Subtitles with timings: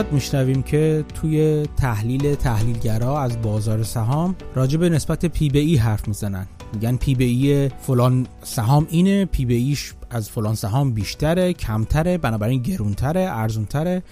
[0.00, 5.76] زیاد میشنویم که توی تحلیل تحلیلگرا از بازار سهام راجع به نسبت P به E
[5.76, 6.46] حرف می‌زنن.
[6.74, 11.52] میگن P به E فلان سهام اینه P به E ش از فلان سهام بیشتره
[11.52, 14.02] کمتره بنابراین گرونتره ارزونتره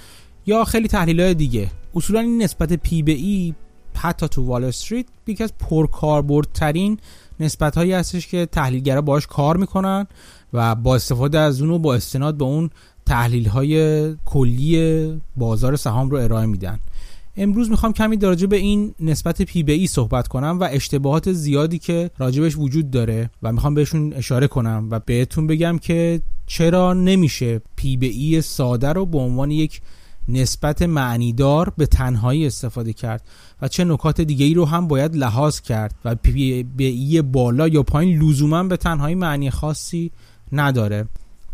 [0.46, 1.70] یا خیلی تحلیل های دیگه.
[1.94, 3.54] اصولا این نسبت P به E
[3.94, 6.98] حتی تو وال استریت یکی از پرکاربردترین
[7.40, 10.06] نسبت هایی هستش که تحلیلگرا باش کار می‌کنن
[10.52, 12.70] و با استفاده از اون و با استناد به اون
[13.08, 16.78] تحلیل های کلی بازار سهام رو ارائه میدن.
[17.36, 21.78] امروز می‌خوام کمی راجع به این نسبت P به E صحبت کنم و اشتباهات زیادی
[21.78, 27.60] که راجبش وجود داره و می‌خوام بهشون اشاره کنم و بهتون بگم که چرا نمیشه
[27.76, 29.80] P به E ساده رو به عنوان یک
[30.28, 33.22] نسبت معنیدار به تنهایی استفاده کرد
[33.62, 37.68] و چه نکات دیگه ای رو هم باید لحاظ کرد و P به E بالا
[37.68, 40.10] یا پایین لزوما به تنهایی معنی خاصی
[40.52, 41.08] نداره.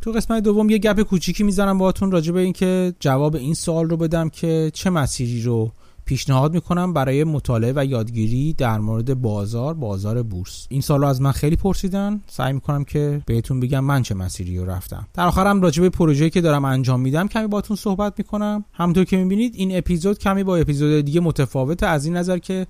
[0.05, 3.97] تو قسمت دوم یه گپ کوچیکی می‌زنم باهاتون راجع به اینکه جواب این سوال رو
[3.97, 5.73] بدم که چه مسیری رو
[6.05, 10.67] پیشنهاد می‌کنم برای مطالعه و یادگیری در مورد بازار بازار بورس.
[10.71, 12.21] این سال رو از من خیلی پرسیدن.
[12.27, 15.09] سعی می‌کنم که بهتون بگم من چه مسیری رو رفتم.
[15.15, 18.65] در آخرم راجع به پروژه‌ای که دارم انجام میدم کمی باتون صحبت می‌کنم.
[18.73, 22.67] همونطور که می‌بینید این اپیزود کمی با اپیزود دیگه متفاوته از این نظر که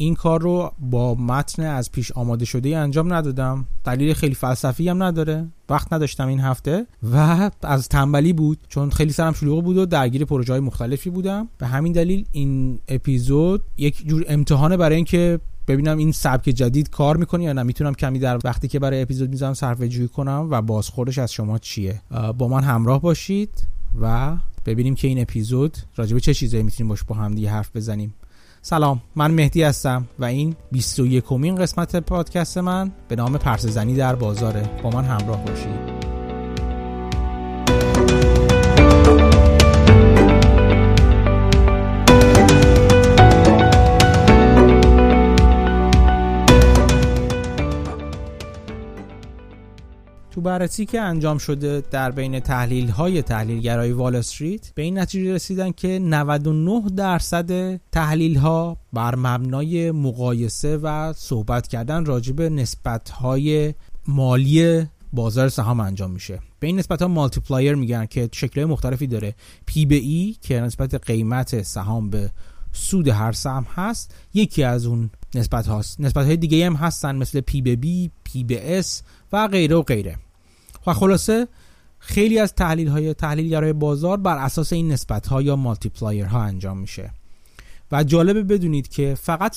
[0.00, 3.64] این کار رو با متن از پیش آماده شده انجام ندادم.
[3.84, 5.46] دلیل خیلی فلسفی هم نداره.
[5.68, 10.24] وقت نداشتم این هفته و از تنبلی بود چون خیلی سرم شلوغ بود و درگیر
[10.24, 11.48] پروژه های مختلفی بودم.
[11.58, 17.16] به همین دلیل این اپیزود یک جور امتحانه برای اینکه ببینم این سبک جدید کار
[17.16, 17.62] می‌کنه یا نه.
[17.62, 21.58] می‌تونم کمی در وقتی که برای اپیزود می‌ذارم صرفه جویی کنم و بازخوردش از شما
[21.58, 22.02] چیه.
[22.38, 23.68] با من همراه باشید
[24.00, 28.14] و ببینیم که این اپیزود راجع چه چیزایی می‌تونیم باش با هم دیگه حرف بزنیم.
[28.62, 33.94] سلام من مهدی هستم و این 21 کمین قسمت پادکست من به نام پرس زنی
[33.94, 34.62] در بازاره.
[34.82, 35.97] با من همراه باشید.
[50.48, 55.72] بررسی که انجام شده در بین تحلیل های تحلیلگرای وال استریت به این نتیجه رسیدن
[55.72, 63.74] که 99 درصد تحلیل ها بر مبنای مقایسه و صحبت کردن راجع به نسبت های
[64.06, 66.40] مالی بازار سهام انجام میشه.
[66.60, 69.34] به این نسبت ها multiplier میگن که شکل مختلفی داره.
[69.66, 72.30] P به E که نسبت قیمت سهام به
[72.72, 76.00] سود هر سهم هست یکی از اون نسبت هاست.
[76.00, 79.82] نسبت های دیگه هم هستن مثل P به B P به S و غیره و
[79.82, 80.18] غیره.
[80.88, 81.48] و خلاصه
[81.98, 86.78] خیلی از تحلیل های تحلیلگرای بازار بر اساس این نسبت ها یا multiplier ها انجام
[86.78, 87.10] میشه.
[87.92, 89.56] و جالبه بدونید که فقط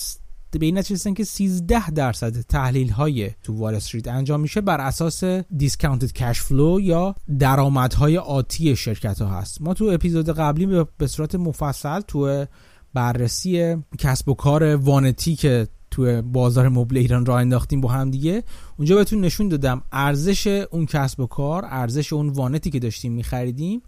[0.52, 5.24] به این نتیجه که 13 درصد تحلیل های تو وال استریت انجام میشه بر اساس
[5.58, 9.62] discounted cash flow یا درآمدهای آتی شرکت ها هست.
[9.62, 12.46] ما تو اپیزود قبلی به صورت مفصل تو
[12.94, 18.44] بررسی کسب و کار وانتی که تو بازار مبل ایران راه انداختیم با هم دیگه.
[18.78, 23.82] اونجا بهتون نشون دادم ارزش اون کسب و کار ارزش اون وانتی که داشتیم میخریدیم.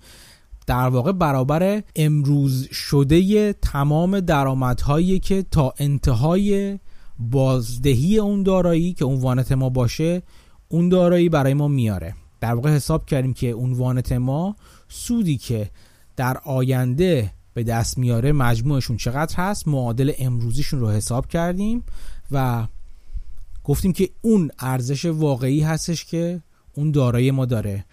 [0.68, 6.80] در واقع برابر امروز شده تمام درآمدهایی که تا انتهای
[7.20, 10.22] بازدهی اون دارایی که اون وانت ما باشه
[10.68, 12.16] اون دارایی برای ما میاره.
[12.42, 14.56] در واقع حساب کردیم که اون وانت ما
[14.88, 15.70] سودی که
[16.16, 21.84] در آینده به دست میاره مجموعشون چقدر هست؟ معادل امروزیشون رو حساب کردیم
[22.32, 22.68] و
[23.64, 26.42] گفتیم که اون ارزش واقعی هستش که
[26.74, 27.86] اون دارایی ما داره.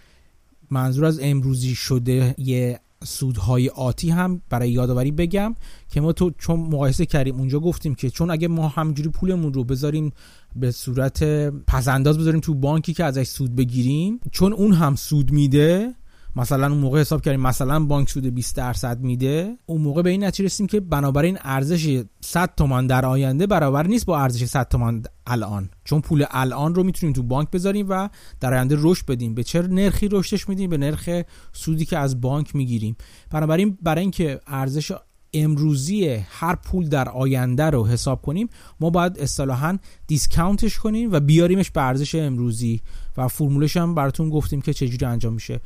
[0.71, 5.57] منظور از امروزی شده یه سودهای آتی هم برای یادآوری بگم
[5.89, 9.65] که ما تو چون مقایسه کردیم اونجا گفتیم که چون اگه ما همجوری پولمون رو
[9.65, 10.13] بذاریم
[10.57, 11.23] به صورت
[11.67, 15.95] پسنداز بذاریم تو بانکی که ازش سود بگیریم چون اون هم سود میده
[16.37, 20.25] مثلا اون موقع حساب کردیم مثلا بانک سود 20 درصد میده اون موقع به این
[20.25, 25.03] نتیجه رسیدیم که بنابراین ارزش 100 تومان در آینده برابر نیست با ارزش 100 تومان
[25.27, 25.71] الان.
[25.85, 28.09] چون پول الان رو می‌تونیم تو بانک بذاریم و
[28.41, 29.35] در آینده رشد بدیم.
[29.35, 31.09] به چه نرخی رشدش میدیم؟ به نرخ
[31.53, 32.97] سودی که از بانک می‌گیریم.
[33.31, 34.93] بنابراین برای اینکه ارزش
[35.35, 38.49] امروزی هر پول در آینده رو حساب کنیم
[38.81, 42.81] ما باید اصطلاحا دیسکاونتش کنیم و بیاریمش به ارزش امروزی.
[43.17, 45.61] و فرمولش هم براتون گفتیم که چجوری انجام میشه.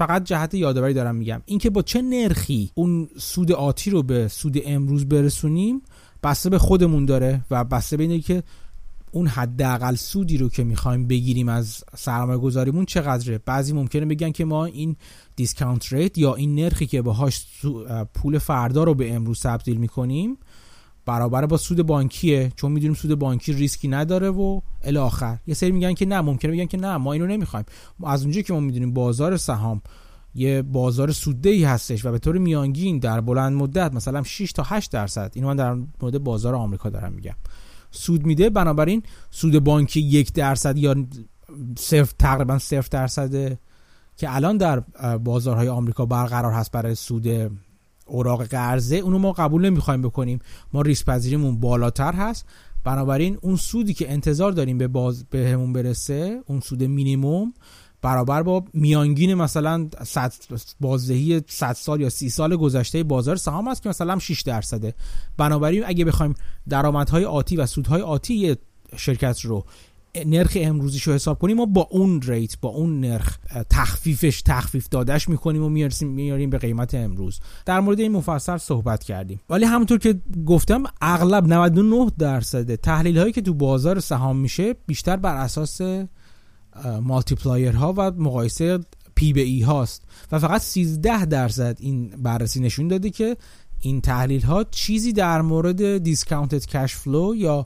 [0.00, 1.42] فقط جهت یادآوری دارم میگم.
[1.46, 5.82] اینکه با چه نرخی اون سود آتی رو به سود امروز برسونیم
[6.22, 8.42] بسته به خودمون داره و بسته به اینه که
[9.12, 13.38] اون حداقل سودی رو که می‌خوایم بگیریم از سرمایه گذاریمون چقدره.
[13.38, 14.96] بعضی ممکنه بگن که ما این
[15.36, 17.46] discount rate یا این نرخی که باهاش
[18.14, 20.38] پول فردا رو به امروز تبدیل می‌کنیم
[21.06, 25.38] برابر با سود بانکیه چون می‌دونیم سود بانکی ریسکی نداره و الی آخر.
[25.46, 27.66] یه سری میگن که نه ممکنه بگن که نه ما اینو نمی‌خوایم.
[28.04, 29.82] از اونجایی که ما می‌دونیم بازار سهام
[30.34, 34.92] یه بازار سوددهی هستش و به طور میانگین در بلند مدت مثلا 6 تا 8
[34.92, 37.34] درصد اینو من در مورد بازار آمریکا دارم میگم.
[37.90, 40.94] سود میده بنابراین سود بانکی یک درصد یا
[41.78, 43.58] صفر تقریبا صفر درصد
[44.16, 44.80] که الان در
[45.18, 47.26] بازارهای آمریکا برقرار هست برای سود
[48.10, 50.38] اوراق قرضه اونو ما قبول نمی‌خوایم بکنیم.
[50.72, 52.44] ما ریسک پذیریمون بالاتر هست.
[52.84, 57.54] بنابراین اون سودی که انتظار داریم به باز بهمون برسه اون سود مینیموم
[58.02, 59.88] برابر با میانگین مثلا
[60.80, 64.94] بازدهی 100 سال یا 30 سال گذشته بازار سهام است که مثلا 6 درصده.
[65.36, 66.34] بنابراین اگه بخوایم
[66.68, 68.56] درآمدهای آتی و سودهای آتی
[68.96, 69.64] شرکت رو
[70.26, 73.38] نرخ امروزیش رو حساب کنیم ما با اون rate با اون نرخ
[73.70, 75.68] تخفیفش تخفیف دادش می‌کنیم و
[76.00, 77.40] میاریم به قیمت امروز.
[77.66, 79.40] در مورد این مفصل صحبت کردیم.
[79.50, 85.16] ولی همونطور که گفتم اغلب 99 درصد تحلیل هایی که تو بازار سهام میشه بیشتر
[85.16, 85.80] بر اساس
[87.02, 88.78] multiplier ها و مقایسه
[89.14, 90.04] P به E هاست.
[90.32, 93.36] و فقط 13 درصد این بررسی نشون داده که
[93.80, 97.64] این تحلیل ها چیزی در مورد دیسکاونتد کش فلو یا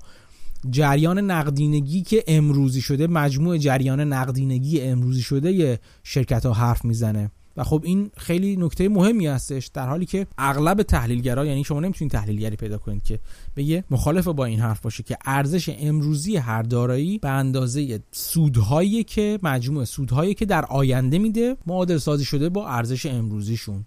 [0.71, 7.31] جریان نقدینگی که امروزی شده مجموع جریان نقدینگی امروزی شده شرکت ها حرف می‌زنه.
[7.57, 12.13] و خب این خیلی نکته مهمی هستش در حالی که اغلب تحلیلگرا یعنی شما نمی‌تونید
[12.13, 13.19] تحلیلگری پیدا کنید که
[13.57, 19.39] بگه مخالف با این حرف باشه که ارزش امروزی هر دارایی به اندازه سودهایی که
[19.43, 23.85] مجموع سودهایی که در آینده میده معادل سازی شده با ارزش امروزیشون.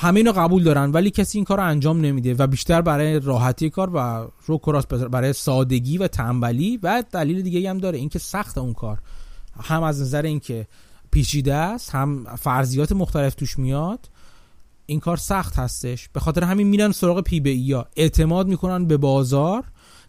[0.00, 3.70] همه اینو قبول دارن ولی کسی این کار رو انجام نمیده و بیشتر برای راحتی
[3.70, 7.98] کار و of course برای سادگی و تنبلی و دلیل دیگه هم داره.
[7.98, 8.98] اینکه سخت اون کار.
[9.62, 10.66] هم از نظر اینکه
[11.10, 14.08] پیچیده است هم فرضیات مختلف توش میاد
[14.86, 16.08] این کار سخت هستش.
[16.08, 19.64] به خاطر همین میرن سراغ P به E یا اعتماد می‌کنن به بازار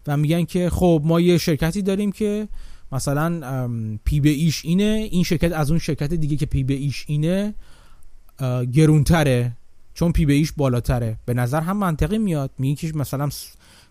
[0.06, 2.48] و میگن که خب ما یه شرکتی داریم که
[2.92, 3.68] مثلا
[4.04, 6.84] P به E ش اینه این شرکت از اون شرکت دیگه که P به E
[6.84, 7.54] ش اینه
[8.72, 9.56] گرونتره.
[9.94, 11.18] چون P E ش بالاتره.
[11.26, 12.50] به نظر هم منطقی میاد.
[12.58, 13.28] میگه که مثلا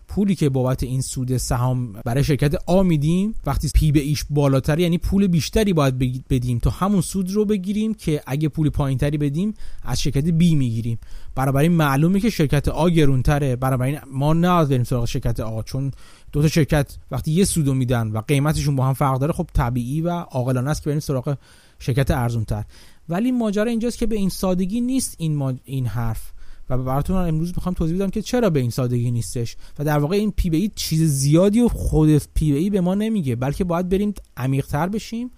[0.08, 4.24] پولی که بابت این سود سهام برای شرکت A میدیم وقتی P به E ش
[4.30, 6.58] بالاتر یعنی پول بیشتری باید بدیم.
[6.58, 10.98] تا همون سود رو بگیریم که اگه پول پایینتری بدیم از شرکت B می‌گیریم.
[11.36, 13.58] این معلومه که شرکت A گرونتره.
[13.62, 15.92] این ما نه بریم سراغ شرکت A چون
[16.32, 20.00] دو تا شرکت وقتی یه سودو میدن و قیمتشون با هم فرق داره خب طبیعی
[20.00, 21.36] و عاقلانه است که بریم سراغ
[21.78, 22.64] شرکت ارزونتر.
[23.12, 26.32] ولی ماجرا اینجاست که به این سادگی نیست این این حرف.
[26.70, 30.16] و براتون امروز می‌خوام توضیح بدم که چرا به این سادگی نیستش و در واقع
[30.16, 33.88] این P E چیز زیادی و خود P به E به ما نمیگه بلکه باید
[33.88, 35.30] بریم عمیق‌تر بشیم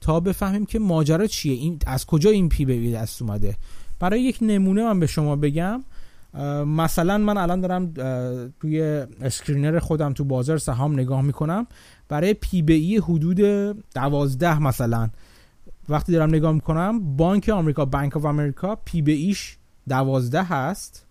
[0.00, 3.56] تا بفهمیم که ماجرا چیه این از کجا این P به E دست اومده.
[4.00, 5.84] برای یک نمونه من به شما بگم
[6.66, 7.92] مثلا من الان دارم
[8.60, 8.80] توی
[9.20, 11.66] screener خودم تو بازار سهام نگاه می‌کنم.
[12.08, 13.40] برای P به E حدود
[13.94, 15.10] 12 مثلا.
[15.88, 19.56] وقتی دارم نگاه می‌کنم بانک آمریکا Bank of America P به E ش
[19.88, 21.06] دوازده هست.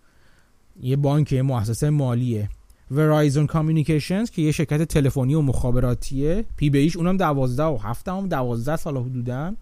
[0.82, 2.50] یه بانک مؤسسه مالیه.
[2.92, 6.46] Verizon Communications که یه شرکت تلفنی و مخابراتیه.
[6.58, 9.58] P به E ش اونم دوازده و هفت دهم دوازده سال حدوداً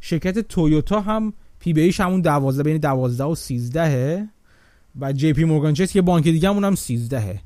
[0.00, 4.28] شرکت تویوتا هم P به E ش همون دوازده بین دوازده و سیزدهه.
[5.00, 7.40] و JPMorgan Chase که بانک دیگه هم سیزدهه.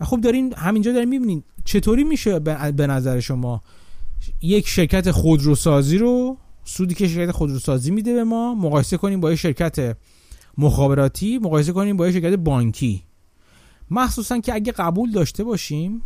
[0.00, 3.62] و خب دارین همینجا دارین می‌بینین چطوری میشه به نظر شما
[4.42, 6.36] یک شرکت خودروسازی رو
[6.68, 9.96] سودی که شرکت خودروسازی میده به ما مقایسه کنیم با یه شرکت
[10.58, 13.02] مخابراتی مقایسه کنیم با یه شرکت بانکی.
[13.90, 16.02] مخصوصا که اگه قبول داشته باشیم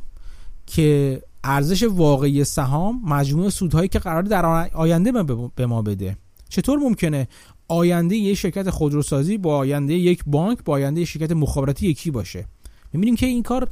[0.67, 5.13] که ارزش واقعی سهام مجموع سودهایی که قرار در آینده
[5.57, 6.17] به ما بده.
[6.49, 7.29] چطور ممکنه
[7.69, 12.47] آینده یک شرکت خودروسازی با آینده یک بانک با آینده یک شرکت مخابراتی یکی باشه؟
[12.93, 13.69] می‌بینیم که این کار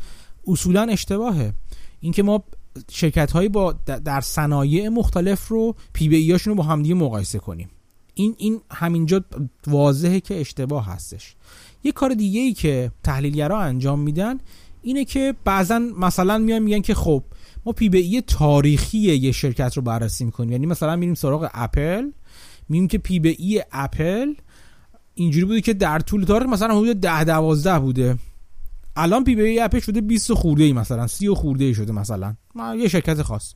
[0.47, 1.53] اصولا اشتباهه.
[2.01, 2.45] اینکه ما
[2.91, 3.73] شرکت هایی با
[4.05, 7.69] در صنایع مختلف رو P به E رو با همدیگه مقایسه کنیم.
[8.15, 9.25] این این همینجا
[9.67, 11.35] واضحه که اشتباه هستش.
[11.85, 14.39] یه کار دیگه ای که تحلیلگرا انجام میدن
[14.83, 17.25] اینه که بعضا مثلا میان میگن که خب
[17.67, 20.53] ما P به E تاریخی یه شرکت رو بررسی می‌کنیم.
[20.53, 22.11] یعنی مثلا میریم سراغ اپل
[22.69, 24.35] میگیم که P به E اپل
[25.15, 28.19] اینجوری بوده که در طول تاریخ مثلا حدود 10 12 بوده.
[28.99, 32.35] الان P به E اپل شده 20 خورده ای مثلا 30 خورده ای شده مثلا.
[32.79, 33.55] یه شرکت خاص.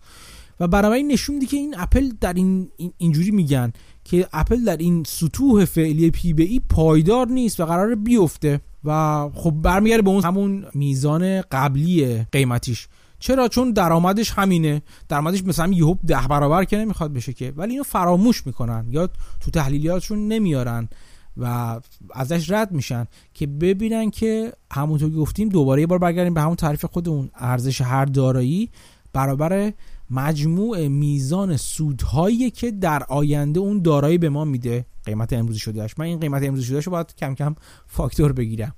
[0.60, 3.72] و برای نشون میده که این اپل در این اینجوری میگن
[4.04, 9.28] که اپل در این سطوح فعلی P به E پایدار نیست و قرار بیفته و
[9.34, 12.88] خب برمیگرده به اون همون میزان قبلی قیمتیش.
[13.18, 14.82] چرا؟ چون درآمدش همینه.
[15.08, 17.52] درآمدش مثلا یهو ده برابر که نمی‌خواد بشه که.
[17.56, 18.86] ولی اینو فراموش می‌کنن.
[18.90, 19.08] یا
[19.40, 20.88] تو تحلیلیاتشون نمیارن.
[21.36, 21.80] و
[22.14, 26.56] ازش رد میشن که ببینن که همونطور که گفتیم دوباره یه بار برگردیم به همون
[26.56, 27.30] تعریف خودمون.
[27.34, 28.70] ارزش هر دارایی
[29.12, 29.72] برابر
[30.10, 34.86] مجموع میزان سودهایی که در آینده اون دارایی به ما میده.
[35.04, 37.54] قیمت امروزی شدهش من این قیمت امروزی شدهش رو باید کم کم
[37.86, 38.74] فاکتور بگیرم.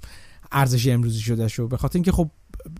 [0.53, 1.69] ارزش امروزی شدهش رو.
[1.69, 2.31] به خاطر اینکه خب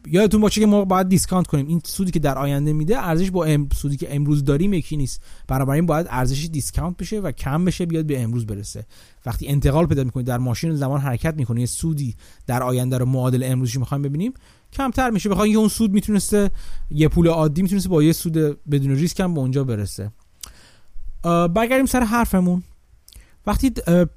[0.07, 1.67] یادتون باشه که ما باید دیسکانت کنیم.
[1.67, 3.69] این سودی که در آینده میده ارزش با ام...
[3.75, 5.23] سودی که امروز داریم یکی نیست.
[5.49, 8.87] بنابراین باید ارزش discount بشه و کم بشه بیاد به امروز برسه.
[9.27, 12.17] وقتی انتقال پیدا می‌کنید در ماشین زمان حرکت می‌کنه سودی
[12.47, 14.33] در آینده رو معادل امروزی می‌خوایم ببینیم
[14.73, 15.29] کمتر میشه.
[15.29, 16.51] بخوام یه اون سود می‌تونسته
[16.91, 18.33] یه پول عادی می‌تونسته با یه سود
[18.71, 20.13] بدون ریسک هم به اونجا برسه.
[21.23, 22.63] برگردیم سر حرفمون.
[23.47, 23.73] وقتی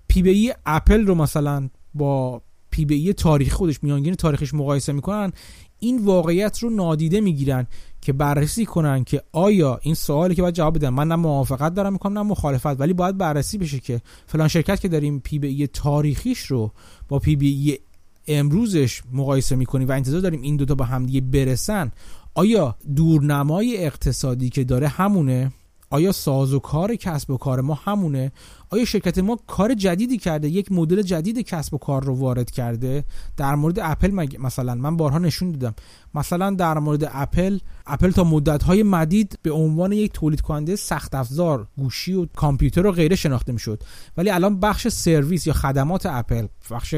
[0.07, 2.41] P به E اپل رو مثلا با
[2.77, 5.31] P به E تاریخ خودش میانگین تاریخش مقایسه می‌کنن
[5.79, 7.67] این واقعیت رو نادیده می‌گیرن
[8.01, 11.93] که بررسی کنن که آیا این سوالی که باید جواب بدن من نه موافقت دارم
[11.93, 16.39] می‌کنم نه مخالفت ولی باید بررسی بشه که فلان شرکت که داریم پی بی تاریخیش
[16.39, 16.71] رو
[17.07, 17.79] با پی بی
[18.27, 21.91] امروزش مقایسه می‌کنیم و انتظار داریم این دوتا با همدیگه برسن
[22.35, 25.51] آیا دورنمای اقتصادی که داره همونه؟
[25.89, 28.31] آیا ساز و کار کسب و کار ما همونه؟
[28.69, 33.03] آیا شرکت ما کار جدیدی کرده؟ یک مدل جدید کسب و کار رو وارد کرده؟
[33.37, 35.75] در مورد اپل مثلا من بارها نشون دادم.
[36.13, 41.15] مثلا در مورد اپل اپل تا مدت های مدید به عنوان یک تولید کننده سخت
[41.15, 43.83] افزار گوشی و کامپیوتر و غیره شناخته می‌شد.
[44.17, 46.95] ولی الان بخش سرویس یا خدمات اپل بخش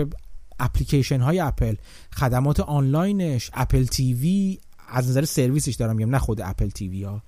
[0.60, 1.76] اپلیکیشن های اپل
[2.14, 7.22] خدمات آنلاینش Apple TV از نظر سرویسش دارم میگم نه خود Apple TV ها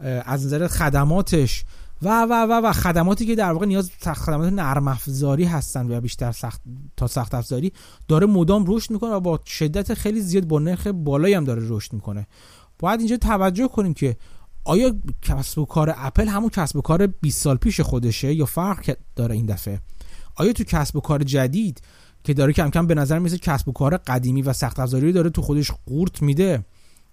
[0.00, 1.64] از نظر خدماتش.
[2.02, 6.32] و و و و خدماتی که در واقع نیاز خدمات نرم افزاری هستن و بیشتر
[6.32, 6.62] سخت
[6.96, 7.72] تا سخت افزاری
[8.08, 11.92] داره مدام رشد می‌کنه و با شدت خیلی زیاد با نرخ بالایی هم داره رشد
[11.92, 12.26] می‌کنه.
[12.78, 14.16] باید اینجا توجه کنیم که
[14.64, 18.96] آیا کسب و کار اپل همون کسب و کار 20 سال پیش خودشه یا فرق
[19.16, 19.80] داره این دفعه؟
[20.34, 21.80] آیا تو کسب و کار جدید
[22.24, 25.30] که داره کم کم به نظر میسه کسب و کار قدیمی و سخت افزاری داره
[25.30, 26.64] تو خودش قورت میده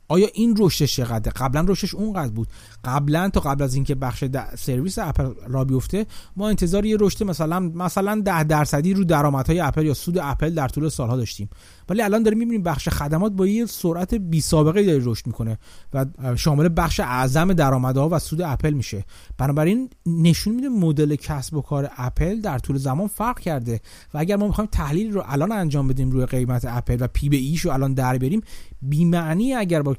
[0.07, 2.47] آیا این رشدش چقدره؟ قبلا رشدش اونقدر بود.
[2.85, 4.23] قبلا تا قبل از اینکه بخش
[4.57, 9.85] سرویس اپل را بیفته ما انتظار یه رشد مثلا مثلا 10 درصدی رو درآمدهای اپل
[9.85, 11.49] یا سود اپل در طول سالها داشتیم.
[11.89, 15.57] ولی الان داریم می‌بینیم بخش خدمات با یه سرعت بی سابقه داره رشد می‌کنه
[15.93, 19.05] و شامل بخش اعظم درآمدها و سود اپل میشه.
[19.37, 23.81] بنابراین نشون میده مدل کسب و کار اپل در طول زمان فرق کرده
[24.13, 27.37] و اگر ما می‌خوایم تحلیل رو الان انجام بدیم روی قیمت اپل و P به
[27.37, 28.41] E ش رو الان در بریم
[28.81, 29.95] بی معنی اگر با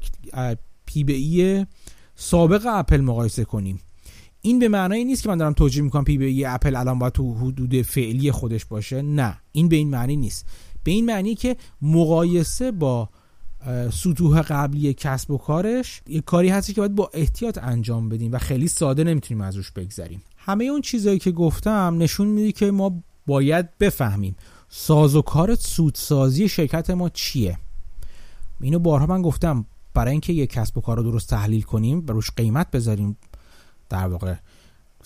[0.87, 1.67] P به E
[2.17, 3.81] سابق اپل مقایسه کنیم.
[4.41, 7.13] این به معنای نیست که من دارم توجیه می‌کنم پی بی ای اپل الان باید
[7.13, 9.03] تو حدود فعلی خودش باشه.
[9.03, 10.47] نه این به این معنی نیست.
[10.87, 13.09] به این معنی که مقایسه با
[13.93, 18.39] سطوح قبلی کسب و کارش یه کاری هستی که باید با احتیاط انجام بدیم و
[18.39, 20.23] خیلی ساده نمی‌تونیم از روش بگذریم.
[20.37, 24.37] همه اون چیزهایی که گفتم نشون میده که ما باید بفهمیم
[24.69, 27.59] ساز و کار سودسازی شرکت ما چیه.
[28.61, 32.13] اینو بارها من گفتم برای اینکه یک کسب و کار رو درست تحلیل کنیم و
[32.13, 33.17] روش قیمت بذاریم
[33.89, 34.35] در واقع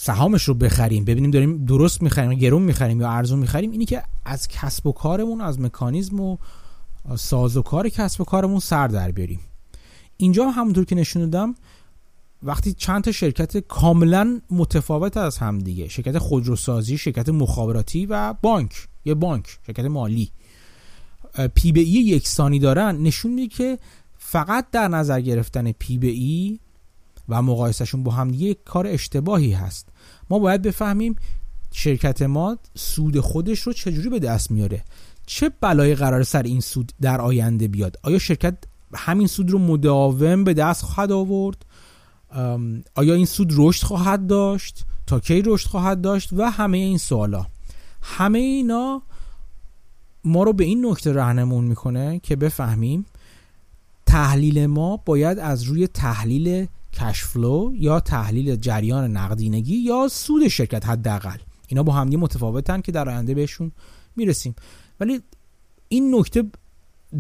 [0.03, 4.49] سهامش رو بخریم ببینیم داریم درست می‌خریم گرون می‌خریم یا ارزون می‌خریم اینی که از
[4.49, 6.37] کسب و کارمون از مکانیزم و
[7.17, 9.41] ساز و کار کسب و کارمون سر در بیاریم.
[10.17, 11.55] اینجا همونطور که نشون دادم
[12.43, 18.89] وقتی چند تا شرکت کاملا متفاوت از هم دیگه شرکت خودروسازی شرکت مخابراتی و بانک
[19.05, 20.31] یه بانک شرکت مالی
[21.55, 23.79] P به E یکسانی دارن نشون میده که
[24.19, 26.59] فقط در نظر گرفتن P به E
[27.31, 29.89] و مقایسهشون با هم یک کار اشتباهی هست.
[30.31, 31.17] ما باید بفهمیم
[31.73, 34.85] شرکت ما سود خودش رو چجوری به دست میاره.
[35.27, 38.57] چه بلایی قرار سر این سود در آینده بیاد؟ آیا شرکت
[38.95, 41.67] همین سود رو مداوم به دست خواهد آورد؟
[42.95, 47.47] آیا این سود رشد خواهد داشت؟ تا کی رشد خواهد داشت؟ و همه این سوالا.
[48.03, 49.03] همه اینا
[50.25, 53.07] ما رو به این نکته راهنمون می‌کنه که بفهمیم
[54.07, 61.39] تحلیل ما باید از روی تحلیل کشفلو یا تحلیل جریان نقدینگی یا سود شرکت حداقل.
[61.69, 63.73] اینا با همدیگه متفاوتن که در آینده بهشون
[64.17, 64.55] می‌رسیم.
[65.01, 65.21] ولی
[65.89, 66.45] این نکته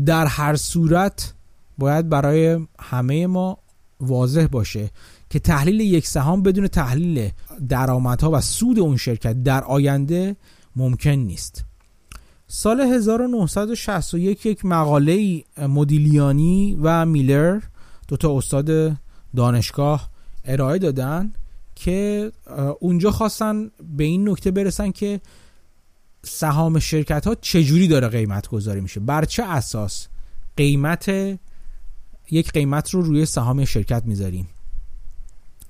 [0.06, 1.34] در هر صورت
[1.78, 3.58] باید برای همه ما
[4.00, 4.90] واضح باشه
[5.30, 7.30] که تحلیل یک سهام بدون تحلیل
[7.68, 10.36] درآمدها و سود اون شرکت در آینده
[10.76, 11.64] ممکن نیست.
[12.46, 17.60] سال 1961 یک مقاله مدیلیانی و میلر
[18.08, 18.96] دو تا استاد
[19.36, 20.10] دانشگاه
[20.44, 21.32] ارائه دادن
[21.74, 22.32] که
[22.80, 25.20] اونجا خواستن به این نکته برسن که
[26.24, 29.00] سهام شرکت ها چجوری داره قیمت گذاری میشه.
[29.00, 30.08] بر چه اساس
[30.56, 31.08] قیمت
[32.30, 34.48] یک قیمت رو روی سهام شرکت می‌ذاریم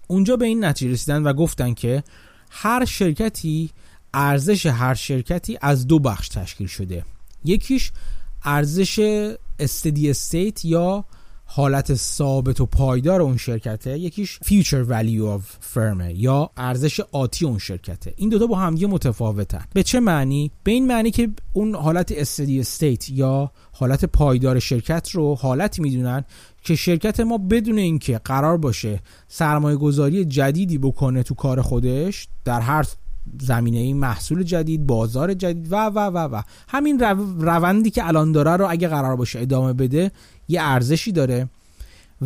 [0.07, 2.05] اونجا به این نتیجه رسیدن و گفتن که
[2.50, 3.71] هر شرکتی
[4.14, 7.05] ارزش هر شرکتی از دو بخش تشکیل شده.
[7.45, 7.93] یکیش
[8.45, 8.99] ارزش
[9.59, 11.05] استدی استیت یا
[11.52, 17.59] حالت ثابت و پایدار اون شرکته یکیش future value of firm یا ارزش آتی اون
[17.59, 18.14] شرکته.
[18.16, 19.64] این دوتا با همدیگه متفاوتن.
[19.73, 25.11] به چه معنی؟ به این معنی که اون حالت استدی استیت یا حالت پایدار شرکت
[25.11, 26.25] رو حالتی می‌دونن
[26.62, 32.61] که شرکت ما بدون اینکه قرار باشه سرمایه گذاری جدیدی بکنه تو کار خودش در
[32.61, 32.87] هر
[33.40, 36.42] زمینه این محصول جدید بازار جدید و و و و.
[36.69, 37.00] همین
[37.40, 40.11] روندی که الان داره رو اگه قرار باشه ادامه بده
[40.50, 41.49] یه ارزشی داره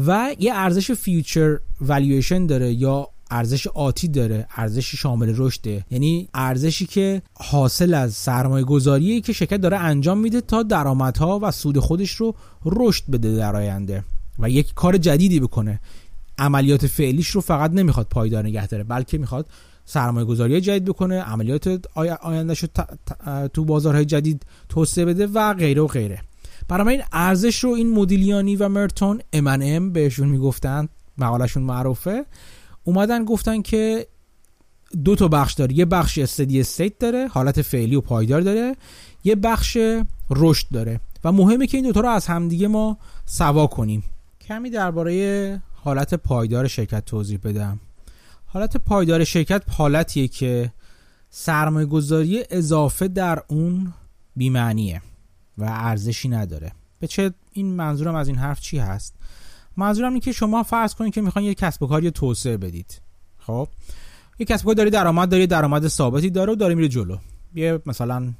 [0.06, 5.84] و یه ارزش فیوچر والویشن داره یا ارزش آتی داره ارزش شامل رشده.
[5.90, 11.50] یعنی ارزشی که حاصل از سرمایه گذاریه که شرکت داره انجام میده تا درآمدها و
[11.50, 14.04] سود خودش رو رشد بده در آینده
[14.38, 15.80] و یک کار جدیدی بکنه.
[16.38, 19.46] عملیات فعلیش رو فقط نمی‌خواد پایدار نگه داره بلکه می‌خواد
[19.84, 21.80] سرمایه گذاری جدید بکنه عملیات
[22.22, 22.84] آینده رو
[23.48, 26.20] تو بازارهای جدید توسعه بده و غیره و غیره.
[26.68, 32.24] برای این ارزش رو این مدیلیانی و مرتون ام بهشون می‌گفتن مقالشون معروفه.
[32.84, 34.06] اومدن گفتن که
[35.04, 35.78] دو تا بخش داره.
[35.78, 38.76] یه بخش استدی استیت داره حالت فعلی و پایدار داره.
[39.24, 39.78] یه بخش
[40.30, 41.00] رشد داره.
[41.24, 44.02] و مهمه که این دوتا رو از همدیگه ما سوا کنیم.
[44.40, 47.80] کمی درباره حالت پایدار شرکت توضیح بدم.
[48.46, 50.72] حالت پایدار شرکت حالتیه که
[51.30, 53.92] سرمایه گذاری اضافه در اون
[54.36, 55.02] بیمعنیه.
[55.58, 56.72] و ارزشی نداره.
[57.00, 59.14] به چه این منظورم از این حرف چی هست؟
[59.76, 63.00] منظورم اینه که شما فرض کنید که می‌خواین یه کسب و کاری توسعه بدید.
[63.38, 63.68] خب؟
[64.38, 67.16] یه کسب و کاری داری درآمد داری درآمد ثابتی داره و داره میره جلو.
[67.54, 68.32] یه مثلا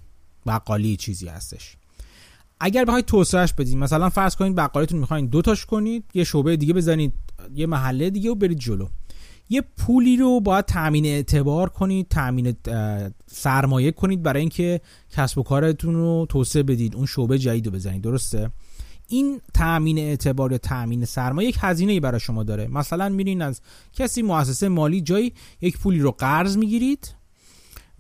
[0.47, 1.77] بقالی چیزی هستش.
[2.61, 6.75] اگر بخواید توسعهش بدید مثلا فرض کنید بقالیتون می‌خواین دو تاش کنید یه شعبه دیگه
[6.75, 7.13] بزنید
[7.55, 8.87] یه محله دیگه و برید جلو.
[9.49, 12.57] یه پولی رو باید تامین اعتبار کنید تامین
[13.27, 18.03] سرمایه کنید برای اینکه کسب و کارتون رو توسعه بدید اون شعبه جدید رو بزنید
[18.03, 18.51] درسته؟
[19.09, 22.69] این تامین اعتبار یا تامین سرمایه یک هزینه ای برای شما داره.
[22.69, 23.61] مثلا میرین از
[23.93, 27.15] کسی مؤسسه مالی جایی یک پولی رو قرض می‌گیرید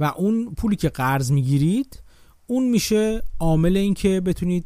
[0.00, 2.02] و اون پولی که قرض می‌گیرید
[2.46, 4.64] اون میشه عامل این که بتونید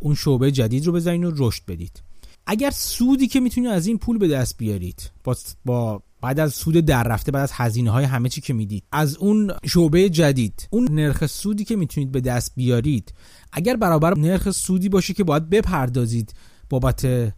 [0.00, 2.02] اون شعبه جدید رو بزنید و رشد بدید.
[2.46, 6.74] اگر سودی که می‌تونید از این پول به دست بیارید با, با بعد از سود
[6.74, 8.84] در رفته بعد از هزینه های همه چی که می‌دید.
[8.92, 13.14] از اون شعبه جدید اون نرخ سودی که می‌تونید به دست بیارید
[13.52, 16.34] اگر برابر نرخ سودی باشه که باید بپردازید
[16.70, 17.32] بابت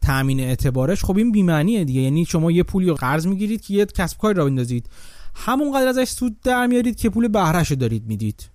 [0.00, 2.00] تامین اعتبارش خب این بیمعنیه دیگه.
[2.00, 4.88] یعنی شما یه پولی رو قرض می‌گیرید که یه کسب کاری را بندازید.
[5.34, 8.50] همونقدر ازش سود در میارید که پول بهرهش دارید می‌دید.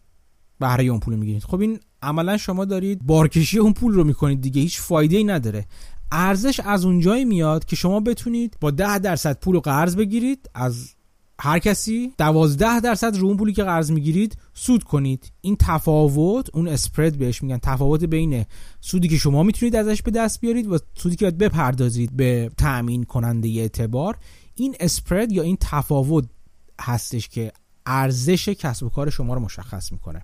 [0.60, 1.43] بهره اون پول می‌گیرید.
[1.43, 4.62] خب این عملا شما دارید بارکشی اون پول رو می‌کنید دیگه.
[4.62, 5.65] هیچ فایده ای نداره.
[6.12, 10.89] ارزش از اونجایی میاد که شما بتونید با 10 درصد پول رو قرض بگیرید از
[11.41, 15.32] هر کسی 12 درصد رو اون پولی که قرض می‌گیرید سود کنید.
[15.41, 18.45] این تفاوت اون اسپرد بهش میگن تفاوت بین
[18.82, 23.04] سودی که شما می‌تونید ازش به دست بیارید و سودی که باید بپردازید به تأمین
[23.04, 24.17] کننده اعتبار.
[24.56, 26.26] این اسپرد یا این تفاوت
[26.82, 27.52] هستش که
[27.86, 30.24] ارزش کسب و کار شما رو مشخص می‌کنه.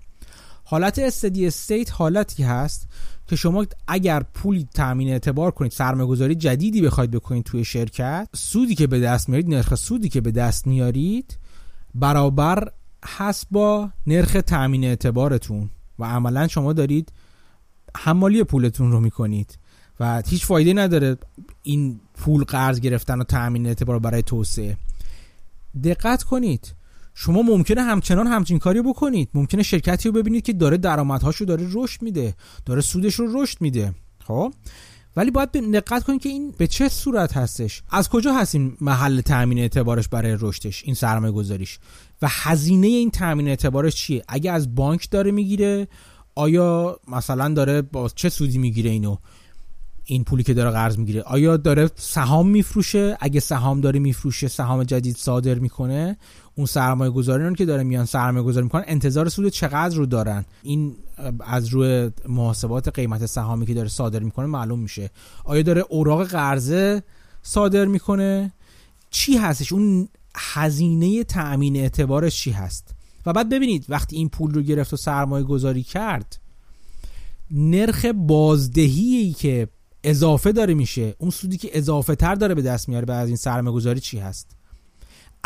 [0.64, 2.88] حالت استدی استیت حالتی هست.
[3.28, 8.88] که شما اگر پولی تامین اعتبار کنید سرمایه‌گذاری جدیدی بخواید بکنید توی شرکت سودی که
[8.88, 11.38] به دست میارید نرخ سودی که به دست میارید
[11.96, 12.72] برابر
[13.06, 17.12] هست با نرخ تامین اعتبارتون و عملا شما دارید
[17.98, 19.58] حمالی پولتون رو می‌کنید
[20.00, 21.18] و هیچ فایده نداره
[21.64, 24.78] این پول قرض گرفتن و تامین اعتبار برای توسعه.
[25.84, 26.74] دقت کنید.
[27.18, 29.30] شما ممکنه همچنان همچین کاری بکنید.
[29.34, 33.94] ممکنه شرکتی رو ببینید که داره درآمدهاشو داره رشد میده داره سودش رو رشد میده.
[34.28, 34.54] خب؟
[35.16, 39.22] ولی باید دقت کنید که این به چه صورت هستش؟ از کجا هست این محل
[39.22, 41.80] تامین اعتبارش برای رشدش این سرمایه گذاریش
[42.22, 45.88] و هزینه این تامین اعتبارش چیه؟ اگه از بانک داره می‌گیره
[46.36, 49.18] آیا مثلا داره با چه سودی می‌گیره اینو؟
[50.04, 54.84] این پولی که داره قرض می‌گیره آیا داره سهام میفروشه؟ اگه سهام داره میفروشه سهام
[54.84, 56.18] جدید صادر می‌کنه
[56.56, 60.96] اون سرمایه گذاران که داره میان سرمایه گذاری می‌کنن انتظار سود چقدر رو دارن؟ این
[61.40, 65.10] از روی محاسبات قیمت سهامی که داره صادر می‌کنه معلوم میشه.
[65.44, 67.04] آیا داره اوراق قرضه
[67.44, 68.54] صادر می‌کنه؟
[69.10, 74.62] چی هستش؟ اون هزینه تأمین اعتبارش چی هست؟ و بعد ببینید وقتی این پول رو
[74.62, 76.40] گرفت و سرمایه گذاری کرد
[77.52, 79.68] نرخ بازدهی که
[80.04, 83.38] اضافه داره میشه اون سودی که اضافه تر داره به دست میاره بعد از این
[83.38, 84.55] سرمایه گذاری چی هست؟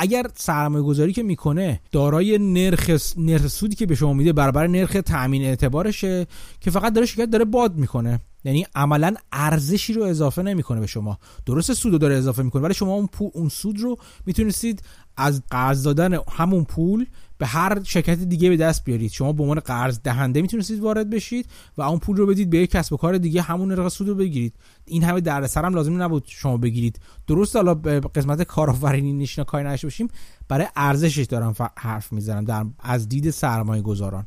[0.01, 4.97] اگر سرمایه گذاری که می‌کنه دارای نرخ نرخ سودی که به شما میده برابر نرخ
[5.05, 6.27] تامین اعتبارشه
[6.61, 8.19] که فقط داره شرکت داره باد می‌کنه.
[8.43, 11.19] یعنی عملا ارزشی رو اضافه نمی‌کنه به شما.
[11.45, 14.81] درست سود رو داره اضافه می‌کنه ولی شما اون, پول اون سود رو می‌تونستید
[15.19, 17.05] از قرض دادن همون پول
[17.37, 19.11] به هر شرکت دیگه به دست بیارید.
[19.11, 21.45] شما به عنوان قرض دهنده می‌تونستید وارد بشید
[21.77, 24.15] و اون پول رو بدید به یک کسب و کار دیگه همون نرخ سود رو
[24.15, 24.53] بگیرید.
[24.85, 26.99] این همه دردسر هم لازم نبود شما بگیرید.
[27.27, 30.07] درست حالا به قسمت کارآفرینی نشنا کاری نشه باشیم
[30.47, 34.25] برای ارزشش دارم حرف می‌زنم در از دید سرمایه گذاران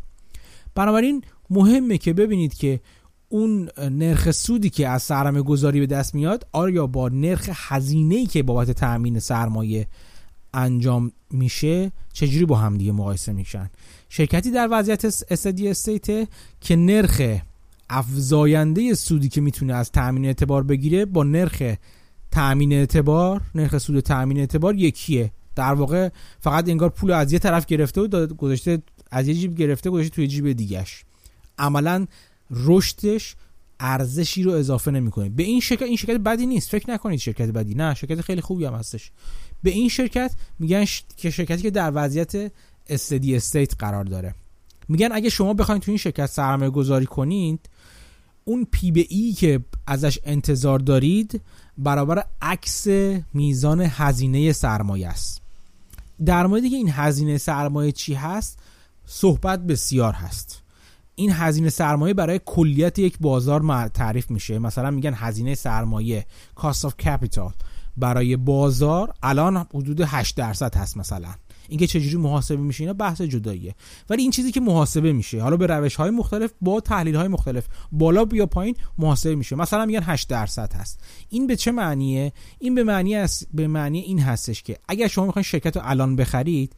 [0.75, 2.81] بنابراین مهمه که ببینید که
[3.29, 8.43] اون نرخ سودی که از سرمایه گذاری به دست میاد آیا با نرخ هزینه که
[8.43, 9.87] بابت تأمین سرمایه
[10.55, 13.71] انجام میشه چجوری با هم دیگه مقایسه میشن؟
[14.09, 16.29] شرکتی در وضعیت استدی استیت
[16.61, 17.23] که نرخ
[17.91, 21.63] افزاینده سودی که می‌تونه از تأمین اعتبار بگیره با نرخ
[22.31, 25.33] تأمین اعتبار نرخ سود تأمین اعتبار یکیه.
[25.55, 26.09] در واقع
[26.41, 30.27] فقط انگار پول از یه طرف گرفته و گذاشته از یه جیب گرفته گذاشته توی
[30.27, 31.05] جیب دیگهش.
[31.59, 32.07] عملا
[32.51, 33.37] رشدش
[33.81, 35.29] ارزشی رو اضافه نمی‌کنه.
[35.29, 36.71] به این شرکت این شرکت بدی نیست.
[36.71, 37.75] فکر نکنید شرکت بدی.
[37.75, 39.11] نه شرکت خیلی خوبی هم هستش.
[39.63, 40.85] به این شرکت میگن
[41.17, 42.53] که شرکتی که در وضعیت
[42.87, 44.35] استدی استیت قرار داره.
[44.89, 47.69] میگن اگه شما بخواید تو این شرکت سرمایه گذاری کنید
[48.45, 51.41] اون پی به ای که ازش انتظار دارید
[51.79, 52.87] برابر عکس
[53.35, 55.43] میزان هزینه سرمایه است.
[56.25, 58.59] در مورد که این هزینه سرمایه چی هست
[59.07, 60.63] صحبت بسیار هست.
[61.15, 64.59] این هزینه سرمایه برای کلیت یک بازار تعریف میشه.
[64.59, 67.53] مثلا میگن هزینه سرمایه cost of capital.
[67.97, 71.29] برای بازار الان حدود 8 درصد هست مثلا.
[71.69, 73.75] اینکه چجوری محاسبه میشه اینا بحث جداییه.
[74.11, 77.65] ولی این چیزی که محاسبه میشه حالا به روش های مختلف با تحلیل های مختلف
[77.93, 79.57] بالا یا پایین محاسبه میشه.
[79.57, 81.01] مثلا میگن 8 درصد هست.
[81.29, 85.27] این به چه معنیه؟ این به معنی است به معنی این هستش که اگر شما
[85.27, 86.77] می‌خواین شرکت رو الان بخرید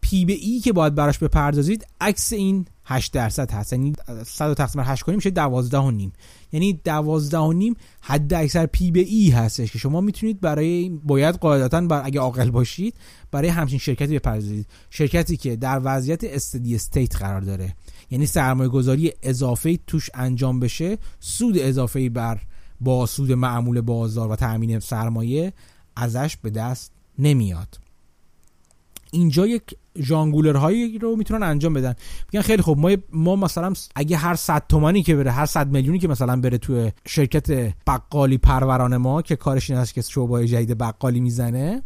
[0.00, 3.72] P به E که باید براش بپردازید عکس این 8 درصد هست.
[3.72, 3.92] یعنی
[4.26, 6.12] 100 تقسیم 8 کنیم میشه 12 و نیم.
[6.52, 11.34] یعنی 12 و نیم حد اکثر P به E هستش که شما می‌تونید برای باید
[11.34, 12.94] قاعدتا بر اگه عاقل باشید
[13.30, 14.66] برای همچین شرکتی بپردازید.
[14.90, 17.74] شرکتی که در وضعیت steady state قرار داره.
[18.10, 22.40] یعنی سرمایه گذاری اضافه توش انجام بشه سود اضافه بر
[22.80, 25.52] با سود معمول بازار و تامین سرمایه
[25.96, 27.78] ازش به دست نمیاد.
[29.10, 29.62] اینجا یک
[30.02, 31.94] ژانگولر هایی رو می‌تونن انجام بدن.
[32.32, 35.98] میگن خیلی خوب ما ما مثلا اگه هر 100 تومانی که بره هر 100 میلیونی
[35.98, 40.78] که مثلا بره توی شرکت بقالی پروران ما که کارش این هست که شعبه جدید
[40.78, 41.82] بقالی می‌زنه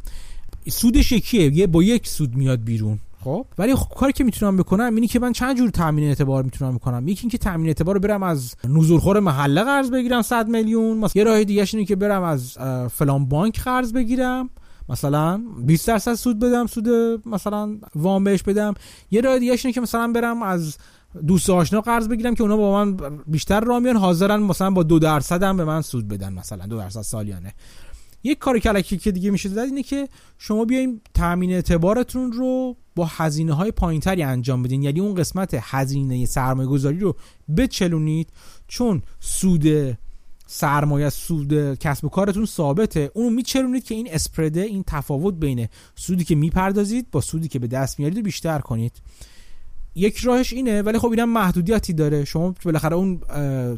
[0.68, 1.57] سودش یکیه.
[1.57, 5.18] یه با یک سود میاد بیرون خب؟ ولی خب کاری که می‌تونم بکنم اینی که
[5.18, 7.09] من چند جور تامین اعتبار می‌تونم بکنم.
[7.09, 11.09] یکی اینکه تامین اعتبار رو برم از نزولخور محله قرض بگیرم 100 میلیون.
[11.14, 12.59] یه راه دیگه اینه که برم از
[12.92, 14.51] فلان بانک قرض بگیرم.
[14.92, 16.88] مثلا 20 درصد سود بدم سود
[17.26, 18.74] مثلا وام بهش بدم.
[19.11, 20.76] یه راه دیگه اینه که مثلا برم از
[21.26, 24.98] دوست آشنا قرض بگیرم که اونا با من بیشتر راه میان حاضرن مثلا با دو
[24.98, 27.55] درصد هم به من سود بدن مثلا دو درصد سالیانه.
[28.24, 33.07] یک کار کلکی که دیگه میشه داد اینه که شما بیاین تامین اعتبارتون رو با
[33.11, 34.83] هزینه های پایینتری انجام بدین.
[34.83, 37.16] یعنی اون قسمت هزینه سرمایه گذاری رو
[37.57, 38.28] بچلونید.
[38.68, 39.96] چون سود
[40.54, 43.10] سرمایه سود کسب و کارتون ثابته.
[43.14, 47.66] اونو میچرونید که این اسپرده این تفاوت بین سودی که می‌پردازید با سودی که به
[47.66, 48.92] دست میارید رو بیشتر کنید.
[49.94, 52.24] یک راهش اینه ولی خب اینم محدودیتی داره.
[52.24, 53.20] شما بالاخره اون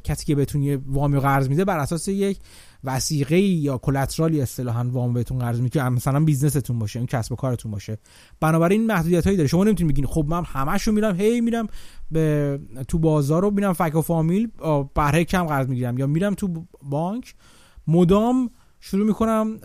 [0.04, 2.38] کسی که بهتون یه وامی قرض میده بر اساس یک
[2.84, 7.36] وسیقه یا کلاترالی اصطلاحا وام بهتون قرض میده که مثلا بیزنستون باشه این کسب و
[7.36, 7.98] کارتون باشه.
[8.40, 9.46] بنابراین محدودیت هایی داره.
[9.48, 11.66] شما نمی‌تونید بگین خب من همشو میرم هی میرم
[12.10, 14.48] به تو بازار رو میرم فک و فامیل
[14.94, 17.34] بهره کم قرض می‌گیرم یا میرم تو بانک.
[17.86, 19.58] مدام شروع می‌کنم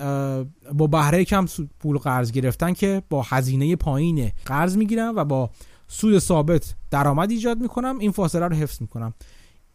[0.74, 1.46] با بهره کم
[1.80, 5.50] پول قرض گرفتن که با هزینه پایین قرض می‌گیرم و با
[5.88, 8.00] سود ثابت درآمد ایجاد می‌کنم.
[8.00, 9.14] این فاصله رو حفظ می‌کنم.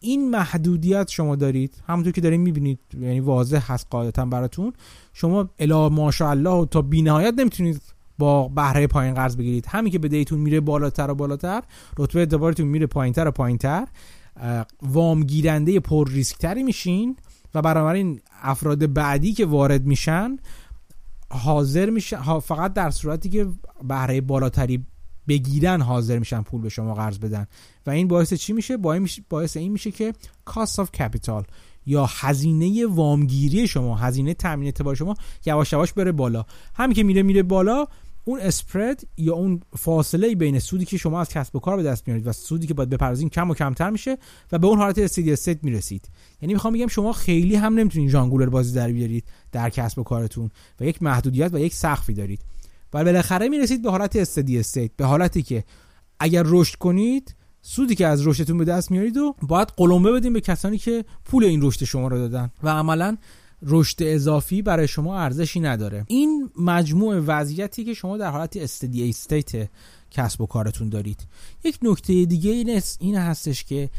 [0.04, 4.72] این محدودیت شما دارید همونطور که دارین می‌بینید یعنی واضح هست قاعدتا براتون
[5.12, 7.82] شما الا ماشاءالله تا بینهایت نمی‌تونید
[8.18, 9.66] با بهره پایین قرض بگیرید.
[9.68, 11.62] همین که به دیتون میره بالاتر و بالاتر
[11.98, 13.88] رتبه اعتبارتون میره پایینتر و پایینتر
[14.82, 17.16] وام گیرنده پر ریسک تری میشین
[17.54, 20.36] و بنابراین افراد بعدی که وارد میشن
[21.30, 23.46] حاضر میشن فقط در صورتی که
[23.88, 24.86] بهره بالاتری
[25.28, 27.46] بگیرن حاضر میشن پول به شما قرض بدن.
[27.86, 28.76] و این باعث چی میشه؟
[29.28, 30.12] باعث این میشه که
[30.50, 31.44] cost of capital
[31.86, 35.14] یا هزینه وامگیری شما هزینه تامین اعتبار شما
[35.46, 36.44] یواش یواش بره بالا.
[36.74, 37.86] همین که میره میره بالا
[38.24, 42.08] اون spread یا اون فاصله بین سودی که شما از کسب و کار به دست
[42.08, 44.18] میارید و سودی که باید بپردازین کم و کمتر میشه
[44.52, 46.08] و به اون حالت steady state می‌رسید.
[46.42, 50.50] یعنی می‌خوام بگم شما خیلی هم نمی‌تونید ژانگولر بازی در بیارید در کسب و کارتون
[50.80, 52.40] و یک محدودیت و یک سقفی دارید.
[52.94, 55.64] و بالاخره می‌رسید به حالت steady state به حالتی که
[56.20, 57.34] اگر رشد کنید
[57.66, 61.44] سودی که از رشدتون به دست میارید و باید قلمبه بدین به کسانی که پول
[61.44, 63.16] این رشد شما رو دادن و عملا
[63.62, 66.04] رشد اضافی برای شما ارزشی نداره.
[66.08, 69.68] این مجموع وضعیتی که شما در حالت استدی استیت
[70.10, 71.26] کسب و کارتون دارید.
[71.64, 73.90] یک نکته دیگه این, این هستش که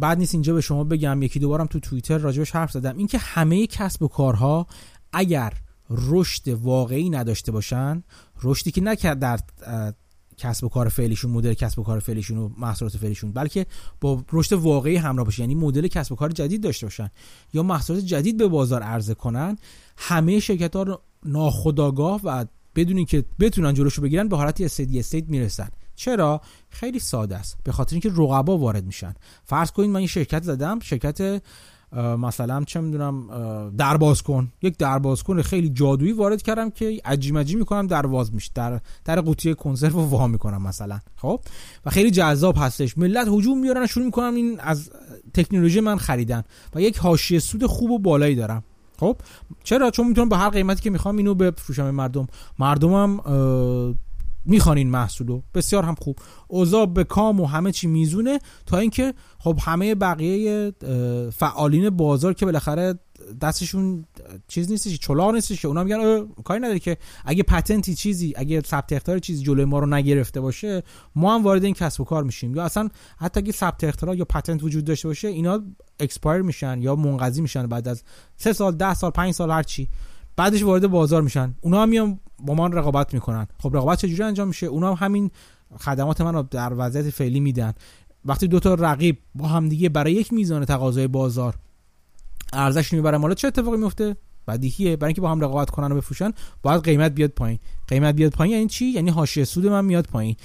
[0.00, 2.98] بعد نیست اینجا به شما بگم یکی دوبارم تو توییتر راجبش حرف زدم.
[2.98, 4.66] اینکه همه کسب و کارها
[5.12, 5.52] اگر
[5.90, 8.02] رشد واقعی نداشته باشن
[8.42, 9.40] رشدی که نکرد در
[10.42, 13.66] کسب و کار فعلیشون مدل کسب و کار فعلیشون و محصولات فعلیشون بلکه
[14.00, 17.10] با رشد واقعی همراه باشه یعنی مدل کسب و کار جدید داشته باشن
[17.52, 19.58] یا محصولات جدید به بازار عرضه کنن
[19.96, 25.68] همه شرکت ها ناخودآگاه و بدون که بتونن جلوشو بگیرن به حالت استدی استیت می‌رسن.
[25.94, 27.56] چرا؟ خیلی ساده است.
[27.64, 29.14] به خاطر اینکه رقبا وارد میشن.
[29.44, 31.42] فرض کنید من این شرکت زدم شرکت
[31.96, 33.28] مثلا چه می‌دونم
[33.78, 34.52] درباز کن.
[34.62, 38.50] یک درباز کن خیلی جادویی وارد کردم که عجیم عجیم می‌کنم درواز میشه.
[38.54, 41.00] در در قوطی کنسرو وا می‌کنم مثلا.
[41.16, 41.40] خب؟
[41.86, 42.98] و خیلی جذاب هستش.
[42.98, 44.90] ملت هجوم میارن شروع می‌کنم این از
[45.34, 46.42] تکنولوژی من خریدن.
[46.74, 48.64] و یک حاشیه سود خوب و بالایی دارم.
[49.00, 49.16] خب؟
[49.64, 52.26] چرا؟ چون می‌تونم به هر قیمتی که می‌خوام اینو بفروشم مردم.
[52.58, 53.20] مردمم
[54.44, 56.18] می‌خوان این محصولو بسیار هم خوب.
[56.48, 60.72] اوضاع به کام و همه چی میزونه تا اینکه خب همه بقیه
[61.32, 62.94] فعالین بازار که بالاخره
[63.40, 64.04] دستشون
[64.48, 68.60] چیز نیستش چلا نیستش که اونا میگن کاری نداره که اگه patent ی چیزی اگه
[68.60, 70.82] ثبت اختراع چیزی جلوی ما رو نگرفته باشه
[71.14, 72.56] ما هم وارد این کسب و کار میشیم.
[72.56, 75.62] یا اصلا حتی اگه ثبت اختراع یا patent وجود داشته باشه اینا
[76.00, 78.02] expire میشن یا منقضی میشن بعد از
[78.36, 79.88] سه سال ده سال پنج سال هر چی.
[80.36, 81.54] بعدش وارد بازار میشن.
[81.60, 83.46] اونا هم میان با ما رقابت می‌کنن.
[83.58, 85.30] خب رقابت چجوری انجام میشه؟ اونا هم همین
[85.78, 87.72] خدمات من رو در وضعیت فعلی میدن.
[88.24, 91.54] وقتی دو تا رقیب با هم دیگه برای یک میزان تقاضای بازار
[92.52, 94.16] ارزش می‌برن مالا چه اتفاقی میفته؟
[94.48, 94.96] بدیهیه.
[94.96, 97.58] برای اینکه با هم رقابت کنن و بفروشن باید قیمت بیاد پایین.
[97.88, 100.36] قیمت بیاد پایین یعنی چی؟ یعنی حاشیه سود من میاد پایین.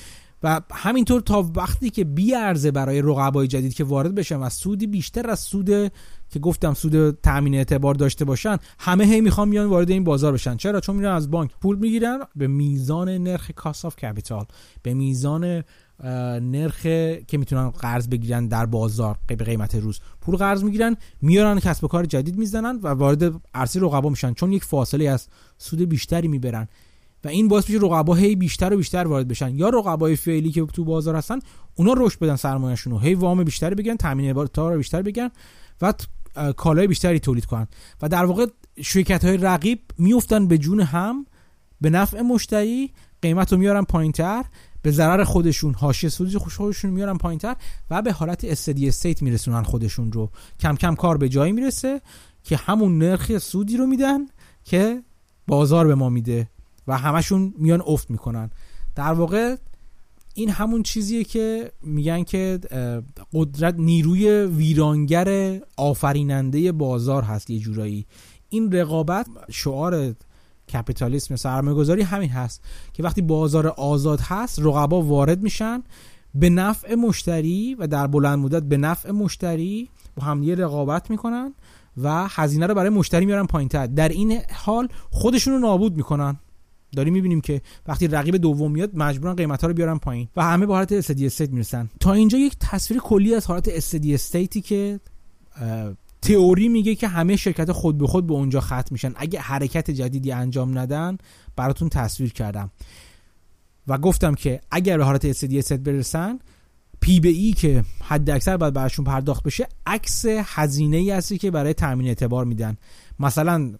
[0.43, 4.87] و همینطور تا وقتی که بی ارزه برای رقبای جدید که وارد بشن و سودی
[4.87, 5.91] بیشتر از سود
[6.29, 10.57] که گفتم سود تامین اعتبار داشته باشن همه هی می‌خوان میان وارد این بازار بشن.
[10.57, 14.45] چرا؟ چون میرن از بانک پول می‌گیرن به میزان نرخ cost of capital
[14.83, 15.63] به میزان
[16.41, 16.81] نرخ
[17.27, 19.99] که می‌تونن قرض بگیرن در بازار به قیمت روز.
[20.21, 24.33] پول قرض می‌گیرن میارن کسب و کار جدید می‌زنن و وارد عرصه رقبا میشن.
[24.33, 26.67] چون یک فاصله از سود بیشتری می‌برن
[27.23, 29.55] و این باعث میشه رقبا هی بیشتر و بیشتر وارد بشن.
[29.55, 31.39] یا رقبای فعلی که تو بازار هستن
[31.75, 35.31] اونا رشد بدن سرمایه‌شون رو هی وام بیشتری بگیرن تامین رو بیشتر بگیرن
[35.81, 35.93] و
[36.57, 37.67] کالای بیشتری تولید کنن
[38.01, 38.45] و در واقع
[38.81, 41.25] شرکت های رقیب میفتن به جون هم
[41.81, 44.45] به نفع مشتری قیمت رو میارن پایینتر
[44.81, 47.55] به ضرر خودشون حاشیه سودی خودشون میارن پایینتر
[47.89, 50.31] و به حالت استدی استیت میرسونن خودشون رو.
[50.59, 52.01] کم کم کار به جایی می‌رسه
[52.43, 54.19] که همون نرخ سودی رو میدن
[54.63, 55.03] که
[55.47, 56.49] بازار به ما میده
[56.87, 58.49] و همشون میان افت می‌کنن.
[58.95, 59.55] در واقع
[60.37, 62.59] این همون چیزیه که میگن که
[63.33, 68.05] قدرت نیروی ویرانگر آفریننده بازار هست یه جورایی.
[68.49, 70.15] این رقابت شعار
[70.73, 75.83] کپیتالیسم سرمایه گذاری همین هست که وقتی بازار آزاد هست رقبا وارد میشن
[76.35, 81.53] به نفع مشتری و در بلند مدت به نفع مشتری با هم یه رقابت می‌کنن
[82.01, 86.39] و هزینه رو برای مشتری میارن پایین در این حال خودشون رو نابود می‌کنن.
[86.97, 90.65] داریم می‌بینیم که وقتی رقیب دوم میاد مجبورن قیمت ها رو بیارن پایین و همه
[90.65, 91.89] به حالت استدی استیت می‌رسن.
[91.99, 94.99] تا اینجا یک تصویر کلی از حالت استدی استیتی که
[96.21, 99.13] تئوری میگه که همه شرکت خود به خود به اونجا ختم میشن.
[99.15, 101.17] اگه حرکت جدیدی انجام ندن
[101.55, 102.71] براتون تصویر کردم.
[103.87, 106.39] و گفتم که اگر به حالت استدی استیت برسن
[107.01, 111.51] پی به ای که حد اکثر باید براشون پرداخت بشه عکس هزینه ای هستی که
[111.51, 112.77] برای تامین اعتبار میدن.
[113.19, 113.73] مثلا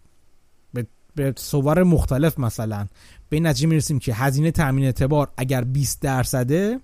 [1.18, 2.88] به صور مختلف مثلا.
[3.30, 6.80] به این نتیجه می‌رسیم که هزینه تامین اعتبار اگر 20 درصده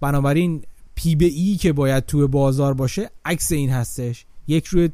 [0.00, 0.62] بنابراین
[0.94, 4.26] P به E که باید توی بازار باشه عکس این هستش.
[4.46, 4.88] یک روی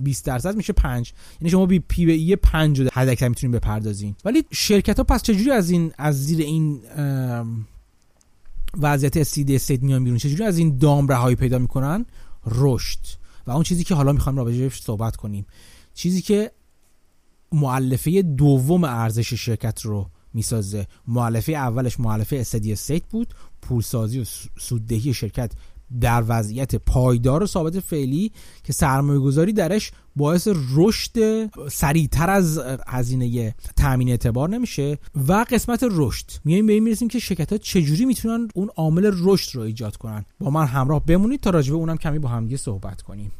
[0.00, 3.56] 20 درصد میشه 5 یعنی شما بی P به E 5 رو حد اکثر می‌تونید
[3.56, 4.16] بپردازین.
[4.24, 6.80] ولی شرکت ها پس چجوری از این از زیر این
[8.80, 12.06] وضعیت steady state میان بیرون؟ چجوری از این دام رهایی پیدا می‌کنن؟
[12.46, 12.98] رشد.
[13.46, 15.46] و اون چیزی که حالا می‌خوایم راجعش صحبت کنیم.
[15.94, 16.50] چیزی که
[17.54, 20.86] مؤلفه دوم ارزش شرکت رو می‌سازه.
[21.08, 23.34] معلفه اولش معلفه استدی استیت بود.
[23.62, 24.24] پولسازی و
[24.58, 25.52] سوددهی شرکت
[26.00, 28.32] در وضعیت پایدار و ثابت فعلی
[28.64, 36.26] که سرمایه گذاری درش باعث رشد سریعتر از هزینه تامین اعتبار نمیشه و قسمت رشد.
[36.44, 40.24] میایم به این می‌رسیم که شرکت ها چجوری می‌تونن اون عامل رشد رو ایجاد کنن.
[40.40, 43.32] با من همراه بمونید تا راجبه اونم کمی با همدیگه صحبت کنیم.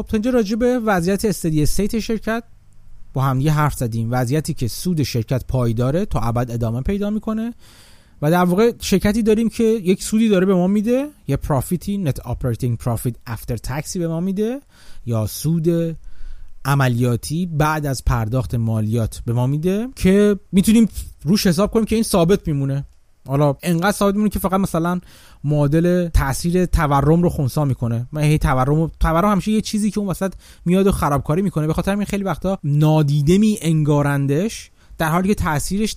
[0.00, 2.44] خب تا اینجا راجع به وضعیت steady state شرکت
[3.12, 4.08] با هم یه حرف زدیم.
[4.10, 7.54] وضعیتی که سود شرکت پایداره تا ابد ادامه پیدا می‌کنه
[8.22, 12.03] و در واقع شرکتی داریم که یک سودی داره به ما میده یه profit ی
[12.03, 14.60] net operating profit after tax ی به ما میده
[15.06, 15.96] یا سود
[16.64, 20.88] عملیاتی بعد از پرداخت مالیات به ما میده که می‌تونیم
[21.24, 22.84] روش حساب کنیم که این ثابت میمونه.
[23.30, 25.00] حالا انقدر ثابت میمونه که فقط مثلا
[25.44, 28.06] معادل تاثیر تورم رو خونسا می‌کنه.
[28.12, 30.32] من هی تورم تورم همیشه یه چیزی که اون وسط
[30.64, 31.66] میاد و خرابکاری می‌کنه.
[31.66, 35.96] به خاطر همین خیلی وقتا نادیده می انگارندش در حالی که تاثیرش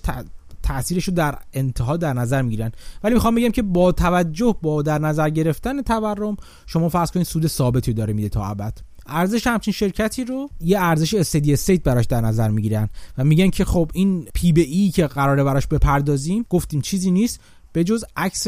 [0.62, 2.72] تاثیرش رو در انتها در نظر می‌گیرن.
[3.04, 7.46] ولی می‌خوام بگم که با توجه با در نظر گرفتن تورم شما فرض کنید سود
[7.46, 8.78] ثابتی داره میده تا ابد.
[9.06, 12.88] ارزش همچین شرکتی رو یه ارزش steady state براش در نظر می‌گیرن
[13.18, 17.40] و میگن که خب این P به E که قراره براش بپردازیم گفتیم چیزی نیست
[17.72, 18.46] به جز عکس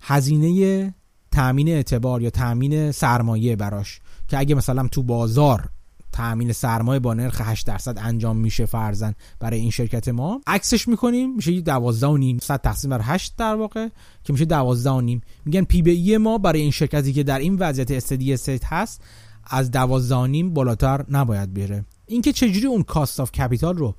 [0.00, 0.94] هزینه
[1.32, 5.68] تامین اعتبار یا تامین سرمایه براش که اگه مثلا تو بازار
[6.12, 11.34] تامین سرمایه با نرخ 8 درصد انجام میشه فرضا برای این شرکت ما عکسش می‌کنیم
[11.34, 13.88] میشه 12 و نیم صد تقسیم بر 8 در واقع
[14.24, 15.20] که میشه 12 و نیم.
[15.44, 19.02] میگن P به E ما برای این شرکتی که در این وضعیت steady state هست
[19.50, 21.84] از 12 نیم بالاتر نباید بره.
[22.06, 23.94] اینکه چجوری اون cost of capital رو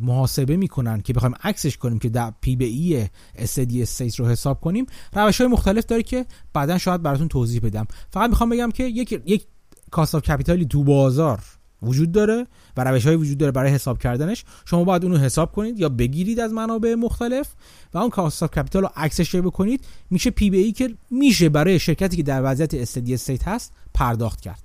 [0.00, 4.60] محاسبه می‌کنن که بخوایم عکسش کنیم که در P به E steady state رو حساب
[4.60, 7.86] کنیم روش های مختلف داره که بعدا شاید براتون توضیح بدم.
[8.10, 9.46] فقط می‌خوام بگم که یک یک
[9.90, 11.42] cost of capital ی تو بازار
[11.82, 14.44] وجود داره و روش های وجود داره برای حساب کردنش.
[14.64, 17.48] شما باید اونو حساب کنید یا بگیرید از منابع مختلف
[17.94, 19.84] و اون cost of capital رو عکسش بکنید.
[20.10, 24.40] میشه P به E که میشه برای شرکتی که در وضعیت steady state هست پرداخت
[24.40, 24.62] کرد.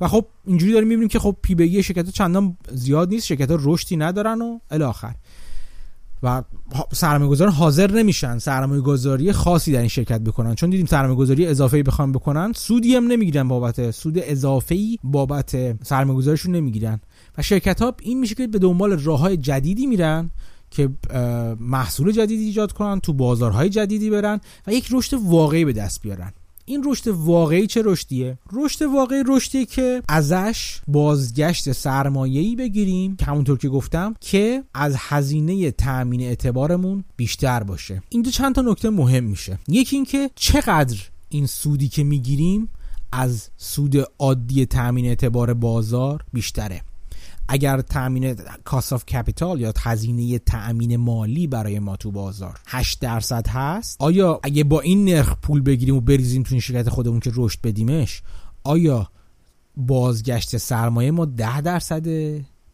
[0.00, 3.50] و خب اینجوری داریم می‌بینیم که خب پی بی ای شرکت چندان زیاد نیست شرکت
[3.50, 5.14] ها رشدی ندارن و الی آخر.
[6.22, 6.42] و
[6.92, 10.54] سرمایه گذار حاضر نمیشن سرمایه گذاری خاصی در این شرکت بکنن.
[10.54, 16.16] چون دیدیم سرمایه گذاری اضافه بخوام بکنن سودی هم نمی‌گیرن بابت سود اضافه بابت سرمایه
[16.18, 17.00] گذاریشون نمی‌گیرن.
[17.38, 20.30] و شرکت ها این میشه که به دنبال راه های جدیدی میرن
[20.70, 20.88] که
[21.60, 26.32] محصول جدیدی ایجاد کنن تو بازارهای جدیدی برن و یک رشد واقعی به دست بیارن.
[26.68, 33.58] این رشد واقعی چه رشدیه؟ رشد واقعی رشدیه که ازش بازگشت سرمایه‌ای بگیریم که همونطور
[33.58, 38.02] که گفتم که از هزینه تأمین اعتبارمون بیشتر باشه.
[38.08, 39.58] اینجا چند تا نکته مهم میشه.
[39.68, 40.96] یکی اینکه چقدر
[41.28, 42.68] این سودی که می‌گیریم
[43.12, 46.82] از سود عادی تأمین اعتبار بازار بیشتره.
[47.48, 53.48] اگر تامین cost of capital یا هزینه تامین مالی برای ما تو بازار 8 درصد
[53.48, 57.32] هست آیا اگه با این نرخ پول بگیریم و بریزیم تو این شرکت خودمون که
[57.34, 58.22] رشد بدیمش
[58.64, 59.10] آیا
[59.76, 62.06] بازگشت سرمایه ما 10 درصد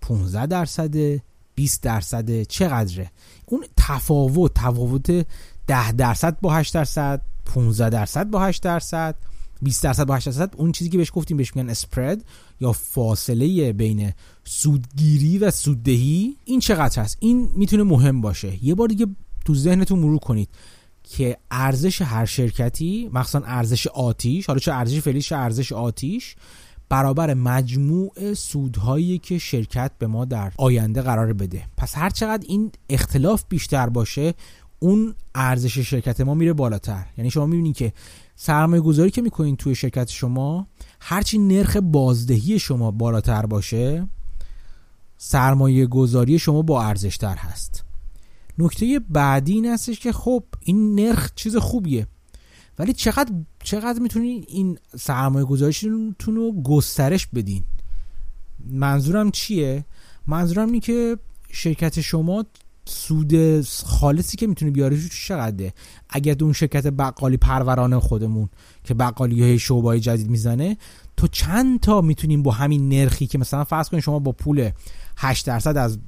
[0.00, 1.20] 15 درصد
[1.54, 3.10] 20 درصد چقدره؟
[3.46, 5.26] اون تفاوت تفاوت
[5.66, 9.14] 10 درصد با 8 درصد 15 درصد با 8 درصد
[9.62, 12.24] 20 درصد با 8 درصد اون چیزی که بهش گفتیم بهش میگن اسپرد
[12.62, 14.12] یا فاصله بین
[14.44, 18.64] سودگیری و سوددهی این چقدر هست این می‌تونه مهم باشه.
[18.64, 19.06] یه بار دیگه
[19.44, 20.48] تو ذهنتون مرور کنید
[21.04, 26.36] که ارزش هر شرکتی مخصوصا ارزش آتیش حالا چه ارزش فعلی چه ارزش آتیش
[26.88, 31.64] برابر مجموع سودهایی که شرکت به ما در آینده قرار بده.
[31.76, 34.34] پس هر چقدر این اختلاف بیشتر باشه
[34.78, 37.06] اون ارزش شرکت ما میره بالاتر.
[37.18, 37.92] یعنی شما می‌بینید که
[38.36, 40.66] سرمایه گذاری که می‌کنین توی شرکت شما
[41.04, 44.08] هرچی نرخ بازدهی شما بالاتر باشه
[45.16, 47.84] سرمایه گذاری شما با ارزشتر هست.
[48.58, 52.06] نکته بعدی این هستش که خب این نرخ چیز خوبیه
[52.78, 57.64] ولی چقدر چقدر می‌تونین این سرمایه گذاریشتون رو گسترش بدین؟
[58.70, 59.84] منظورم چیه؟
[60.26, 61.18] منظورم اینه که
[61.50, 62.44] شرکت شما
[62.84, 65.72] سود خالصی که می‌تونه بیاره چقدره؟
[66.08, 68.48] اگر اون شرکت بقالی پرورانه خودمون
[68.84, 70.76] که بقالی های شعبای جدید می‌زنه
[71.16, 74.70] تو چند تا می‌تونیم با همین نرخی که مثلا فرض کنید شما با پول
[75.16, 75.98] 8 درصد از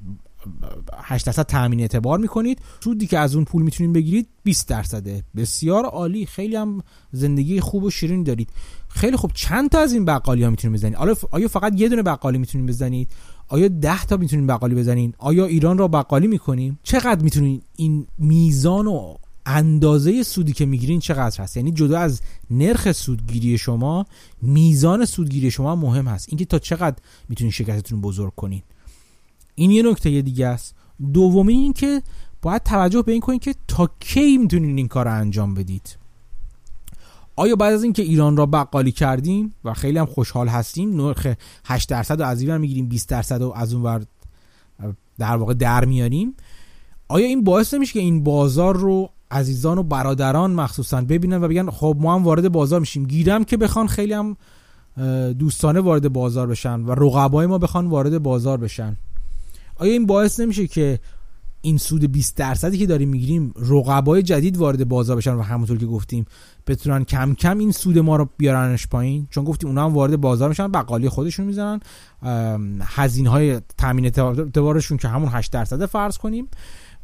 [0.94, 5.24] 8 درصد تامین اعتبار می‌کنید سودی که از اون پول می‌تونید بگیرید 20 درصده.
[5.37, 6.26] بسیار عالی.
[6.26, 6.82] خیلی هم
[7.12, 8.50] زندگی خوب و شیرین دارید.
[8.88, 9.30] خیلی خوب.
[9.34, 10.96] چند تا از این بقالی ها می‌تونید بزنید
[11.30, 13.08] آیا فقط یه دونه بقالی می‌تونید بزنید؟
[13.48, 18.87] آیا ده تا می‌تونیم بقالی بزنین؟ آیا ایران را بقالی می‌کنیم؟ چقدر می‌تونین این میزان
[18.87, 19.14] و
[19.46, 24.07] اندازه سودی که می‌گیرین چقدر هست؟ یعنی جدا از نرخ سودگیری شما
[24.42, 26.27] میزان سودگیری شما مهم هست.
[26.29, 26.96] اینکه تا چقدر
[27.29, 28.62] می‌تونین شرکتتون بزرگ کنین.
[29.54, 30.75] این یه نکته دیگه است.
[31.12, 32.02] دومی این که
[32.42, 36.04] باید توجه به این کنید که تا کی می‌تونین این کار رو انجام بدید.
[37.37, 41.26] آیا بعد از اینکه ایران را بقالی کردیم و خیلی هم خوشحال هستیم نرخ
[41.64, 44.02] 8 درصد از این می‌گیریم 20 درصد و از اون ور
[45.18, 46.35] در واقع در میاریم
[47.08, 51.70] آیا این باعث نمیشه که این بازار رو عزیزان و برادران مخصوصا ببینن و بگن
[51.70, 54.37] خب ما هم وارد بازار میشیم؟ گیرم که بخوان خیلی هم
[55.32, 58.96] دوستانه وارد بازار بشن و رقبای ما بخوان وارد بازار بشن.
[59.76, 60.98] آیا این باعث نمیشه که
[61.65, 65.87] این سود 20 درصدی که داریم می‌گیریم رقبای جدید وارد بازار بشن و همونطور که
[65.87, 66.25] گفتیم
[66.67, 69.27] بتونن کم کم این سود ما رو بیارنش پایین.
[69.31, 71.81] چون گفتیم اونا هم وارد بازار میشن بقالی خودشون می‌زنن.
[72.83, 76.48] هزینه های تامین اعتبارشون که همون 8 درصد فرض کنیم.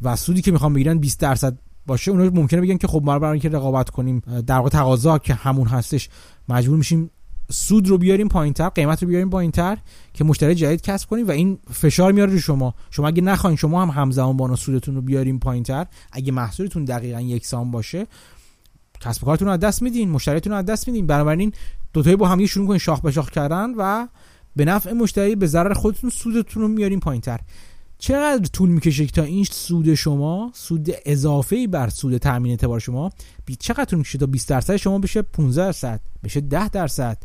[0.02, 2.10] و سودی که می‌خوام بگیرن 20 درصد باشه.
[2.10, 5.68] اونا ممکنه بگن که خب ما برای اینکه رقابت کنیم در واقع تقاضا که همون
[5.68, 6.08] هستش
[6.48, 7.10] مجبور میشیم
[7.50, 9.78] سود رو بیاریم پایینتر قیمت رو بیاریم پایینتر
[10.14, 12.74] که مشتری جدید کسب کنیم و این فشار میاره رو شما.
[12.90, 15.86] شما اگه نخواین شما هم همزمان با سودتون رو بیاریم پایینتر.
[16.12, 18.06] اگه محصولتون دقیقا یکسان باشه
[19.00, 21.06] کسب کارتون رو از دست میدین مشتریتون رو از دست میدین.
[21.06, 21.52] بنابراین
[21.92, 24.08] دو تایی با هم شروع کنین شاخ به شاخ کردن و
[24.56, 27.40] به نفع مشتری به ضرر خودتون سودتون رو میاریم پایینتر.
[27.98, 33.10] چقدر طول می‌کشه تا این سود شما سود اضافه بر سود تامین اعتبار شما
[33.44, 37.18] بی چقدر طول می‌کشه تا 20 درصد شما بشه 15 درصد؟ بشه 10 درصد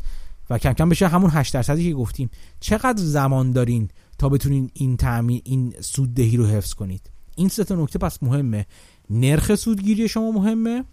[0.50, 2.30] و کم کم بشه همون 8 درصدی که گفتیم.
[2.60, 3.88] چقدر زمان دارین
[4.18, 8.66] تا بتونین این تامین این سوددهی رو حفظ کنید؟ این سه تا نکته پس مهمه.
[9.10, 10.84] نرخ سودگیری شما مهمه.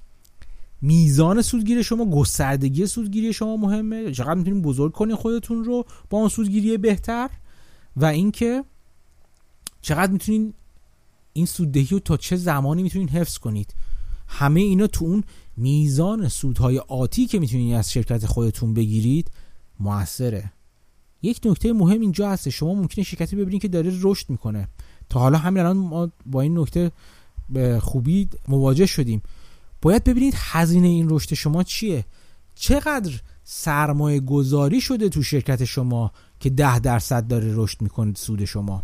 [0.82, 4.12] میزان سودگیری شما گستردگی سودگیری شما مهمه.
[4.12, 7.30] چقدر می‌تونین بزرگ کنین خودتون رو با اون سودگیری بهتر.
[7.96, 8.64] و اینکه
[9.82, 10.54] چقدر می‌تونین
[11.34, 13.76] این سوددهی رو تا چه زمانی می‌تونین حفظ کنید؟
[14.28, 15.24] همه اینا تو اون
[15.58, 19.32] میزان سودهای آتی که می‌تونین از شرکت خودتون بگیرید
[19.80, 20.52] موثره.
[21.22, 24.68] یک نکته مهم اینجا هست شما ممکنه شرکتی ببینید که داره رشد می‌کنه.
[25.10, 26.92] تا حالا همین الان ما با این نکته
[27.50, 29.22] به خوبی مواجه شدیم.
[29.82, 32.06] باید ببینید هزینه این رشد شما چیه؟
[32.56, 38.84] چقدر سرمایه گذاری شده تو شرکت شما که ده درصد داره رشد می‌کنه سود شما؟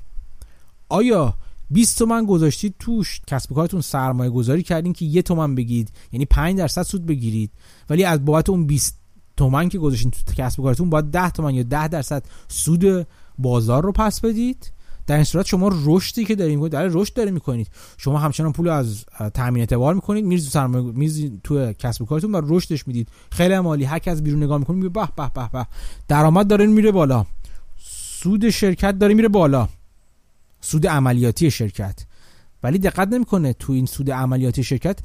[0.89, 1.37] آیا
[1.71, 3.21] 20 تومن گذاشتید توش.
[3.27, 7.51] کسب کارتون سرمایه گذاری کردین که یه تومن بگید یعنی 5 درصد سود بگیرید.
[7.89, 8.99] ولی از بابت اون 20
[9.37, 13.07] تومن که گذاشتین تو کسب کارتون باید 10 تومن یا 10 درصد سود
[13.37, 14.71] بازار رو پس بدید.
[15.07, 17.67] در این صورت شما رشدی که دارین در رشد دارین می‌کنید.
[17.97, 22.41] شما همچنان پول از تامین اعتبار می‌کنید میز تو سرمایه میز تو کسب کارتون و
[22.43, 23.07] رشدش می‌دید.
[23.31, 25.67] خیلی عالی هر از بیرون نگاه می‌کنه میگه به به به به.
[26.07, 27.25] درآمد داره میره بالا.
[28.21, 29.67] سود شرکت داره میره بالا.
[30.61, 32.05] سود عملیاتی شرکت.
[32.63, 34.99] ولی دقت نمی‌کنه تو این سود عملیاتی شرکت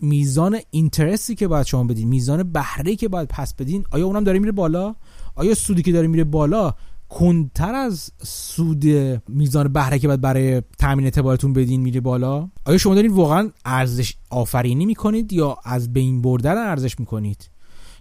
[0.00, 4.38] میزان اینترستی که باید شما بدین میزان بهره که باید پس بدین آیا اونم داره
[4.38, 4.94] میره بالا؟
[5.34, 6.74] آیا سودی که داره میره بالا
[7.08, 8.84] کنتر از سود
[9.28, 14.14] میزان بهره که باید برای تامین اعتبارتون بدین میره بالا؟ آیا شما دارین واقعا ارزش
[14.30, 17.50] آفرینی می‌کنید یا از بین بردن ارزش می‌کنید؟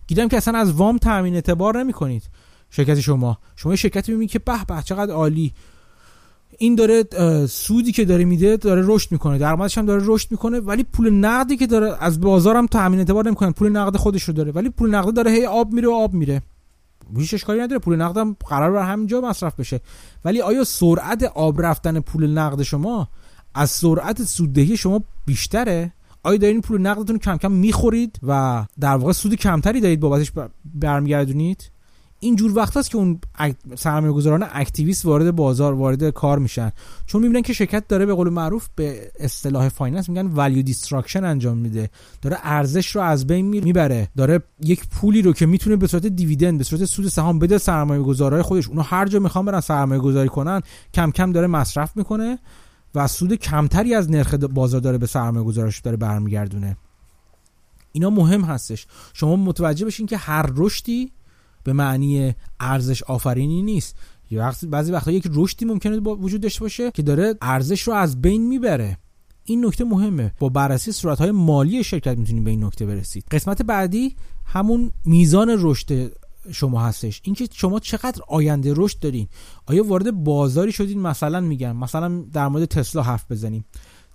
[0.07, 2.24] دیدم که اصلا از وام تامین اعتبار نمی‌کنید.
[2.70, 3.38] شرکت شما.
[3.55, 5.53] شما شرکتی می‌بینید که به به چقدر عالی.
[6.62, 7.03] این داره
[7.47, 9.38] سودی که داره میده داره رشد می‌کنه.
[9.38, 13.51] درآمدش هم داره رشد می‌کنه ولی پول نقدی که داره از بازارم تامین اعتبار نمی‌کنه
[13.51, 14.51] پول نقد خودش رو داره.
[14.51, 16.41] ولی پول نقد داره هی آب میره و آب میره.
[17.18, 19.82] هیچ اشکالی نداره پول نقدم قرار بر همینجا مصرف بشه.
[20.26, 23.10] ولی آیا سرعت آب رفتن پول نقد شما
[23.55, 25.93] از سرعت سوددهی شما بیشتره؟
[26.24, 30.32] آیا دارین پول نقدتون کم کم می‌خورید و در واقع سود کمتری دارید بابتش
[30.66, 31.72] برمیگردونید؟
[32.20, 33.20] اینجور وقت هست که اون
[33.76, 36.72] سرمایه گذاران activist وارد بازار وارد کار میشن.
[37.05, 41.57] چون می‌بینن که شرکت داره به قول معروف به اصطلاح finance میگن value destruction انجام
[41.57, 41.89] میده.
[42.22, 44.09] داره ارزش رو از بین می‌بره.
[44.17, 48.01] داره یک پولی رو که می‌تونه به صورت dividend به صورت سود سهام بده سرمایه
[48.01, 48.67] گذارای خودش.
[48.67, 50.61] اونو هر جا می‌خوان برن سرمایه گذاری کنن
[50.93, 52.39] کم کم داره مصرف می‌کنه
[52.95, 56.78] و سود کمتری از نرخ بازار داره به سرمایه گذارش داره برمیگردونه.
[57.91, 58.88] اینا مهم هستش.
[59.13, 61.11] شما متوجه بشین که هر رشدی
[61.64, 63.95] به معنی ارزش آفرینی نیست.
[64.70, 68.47] بعضی وقتا یک رشدی ممکنه با وجود داشته باشه که داره ارزش رو از بین
[68.47, 68.97] می‌بره.
[69.43, 70.34] این نکته مهمه.
[70.39, 73.26] با بررسی صورتهای مالی شرکت می‌تونید به این نکته برسید.
[73.32, 76.12] قسمت بعدی همون میزان رشد
[76.51, 77.22] شما هستش.
[77.24, 79.28] اینکه شما چقدر آینده رشد دارین.
[79.66, 83.66] آیا وارد بازاری شدین؟ مثلا میگم مثلا در مورد تسلا حرف بزنیم.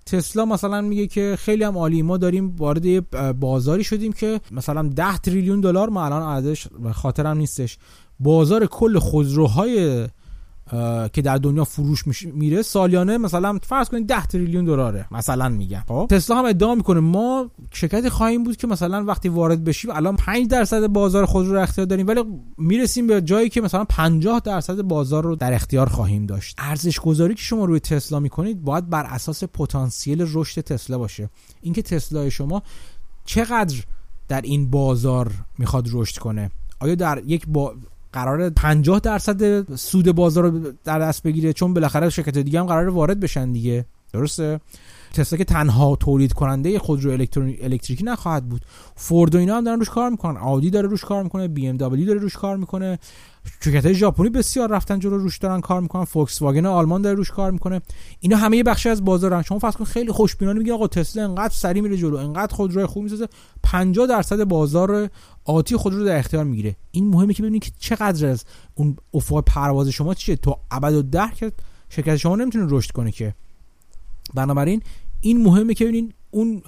[0.05, 5.17] تسلا مثلا میگه که خیلی هم عالی ما داریم وارد بازاری شدیم که مثلا 10
[5.17, 7.77] تریلیون دلار ما الان عددش خاطرم نیستش.
[8.19, 10.07] بازار کل خودروهای
[11.13, 16.07] که در دنیا فروش میره سالیانه مثلا فرض کنید 10 تریلیون دلاره مثلا میگم خب.
[16.09, 20.47] تسلا هم ادعا می‌کنه ما شرکتی خواهیم بود که مثلا وقتی وارد بشیم الان 5
[20.47, 22.23] درصد بازار خودرو رو اختیار داریم ولی
[22.57, 26.55] می‌رسیم به جایی که مثلا 50 درصد بازار رو در اختیار خواهیم داشت.
[26.57, 31.29] ارزش گذاری که شما روی تسلا می‌کنید باید بر اساس پتانسیل رشد تسلا باشه.
[31.61, 32.63] اینکه تسلا شما
[33.25, 33.75] چقدر
[34.27, 36.51] در این بازار می‌خواد رشد کنه.
[36.79, 37.75] آیا در یک با
[38.15, 42.89] قرار 50 درصد سود بازار رو در دست بگیره چون بالاخره شرکت دیگه هم قرار
[42.89, 43.85] وارد بشن دیگه.
[44.13, 44.59] درسته؟
[45.15, 48.61] تسلا که تنها تولید کننده خودرو الکتریکی نخواهد بود.
[48.95, 50.37] فورد و اینا هم دارن روش کار می‌کنن.
[50.37, 51.47] آدی داره روش کار می‌کنه.
[51.47, 52.99] بی ام دبلیو داره روش کار می‌کنه.
[53.63, 56.03] شرکت ژاپنی بسیار رفتن جلو روش دارن کار می‌کنن.
[56.03, 57.81] فوکس واگن آلمان داره روش کار می‌کنه.
[58.19, 61.81] اینا همه بخشی از بازارن شما فرض کن خیلی خوشبینانه میگین آقا تسلا انقدر سری
[61.81, 63.27] میره جلو انقدر خودروی خوب می‌سازه.
[63.63, 65.09] 50 درصد بازار
[65.45, 66.75] آتی خودرو در اختیار می‌گیره.
[66.91, 68.43] این مهمه که ببینید که چقدر از
[68.75, 70.35] اون افق پرواز شما چیه.
[70.35, 71.31] تو ابد و ده
[71.89, 73.35] شرکت شما نمی‌تونه رشد کنه که.
[74.33, 74.81] بنابراین
[75.25, 76.61] این مهمه که ببینین اون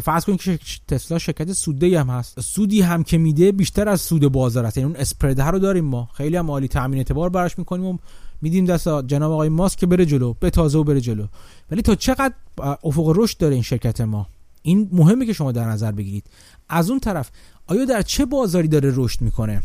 [0.00, 2.40] فرض کنید که تسلا شرکت سوده هم هست.
[2.40, 4.76] سودی هم که میده بیشتر از سود بازار است.
[4.76, 6.08] یعنی اون اسپرد رو داریم ما.
[6.14, 7.98] خیلی هم عالی تامین اعتبار براش می‌کنیم و
[8.42, 11.26] میدیم دست جناب آقای ماسک که بره جلو به تازه و بره جلو.
[11.70, 14.26] ولی تا چقدر افق رشد داره این شرکت ما؟
[14.62, 16.24] این مهمه که شما در نظر بگیرید.
[16.68, 17.30] از اون طرف
[17.66, 19.62] آیا در چه بازاری داره رشد می‌کنه؟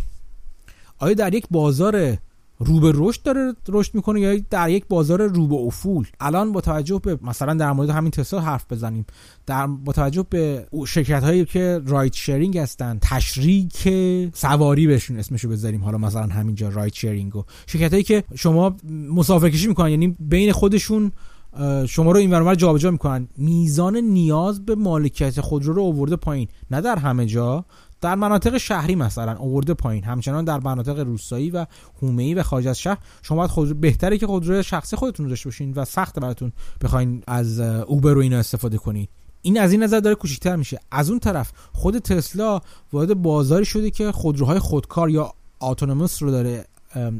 [0.97, 2.17] آیا در یک بازار
[2.59, 6.61] رو به رشد داره رشد می‌کنه یا در یک بازار رو به افول الان با
[6.61, 9.05] توجه به مثلا در مورد همین تسلا حرف بزنیم.
[9.45, 13.89] در با توجه به شرکت هایی که رایت شیرینگ هستن تشریک
[14.33, 15.83] سواری بهشون اسمشو بذاریم.
[15.83, 18.75] حالا مثلا همینجا رایت شیرینگ و شرکت هایی که شما
[19.13, 21.11] مسافر کشی می‌کنن یعنی بین خودشون
[21.87, 23.27] شما رو این ورور جابجا می‌کنن.
[23.37, 26.47] میزان نیاز به مالکیت خودرو رو آورده پایین.
[26.71, 27.65] نه در همه جا
[28.01, 30.03] در مناطق شهری مثلا آورده پایین.
[30.03, 31.65] همچنان در مناطق روستایی و
[32.01, 35.73] حومه‌ای و خارج از شهر شما باید خود بهتره که خودرو شخصی خودتون داشته باشین
[35.73, 39.09] و سخت براتون بخواین از اوبر و اینا استفاده کنید
[39.41, 40.79] این از این نظر داره کوچیک‌تر میشه.
[40.91, 42.61] از اون طرف خود تسلا
[42.93, 46.65] وارد بازاری شده که خودروهای خودکار یا اتونوموس رو داره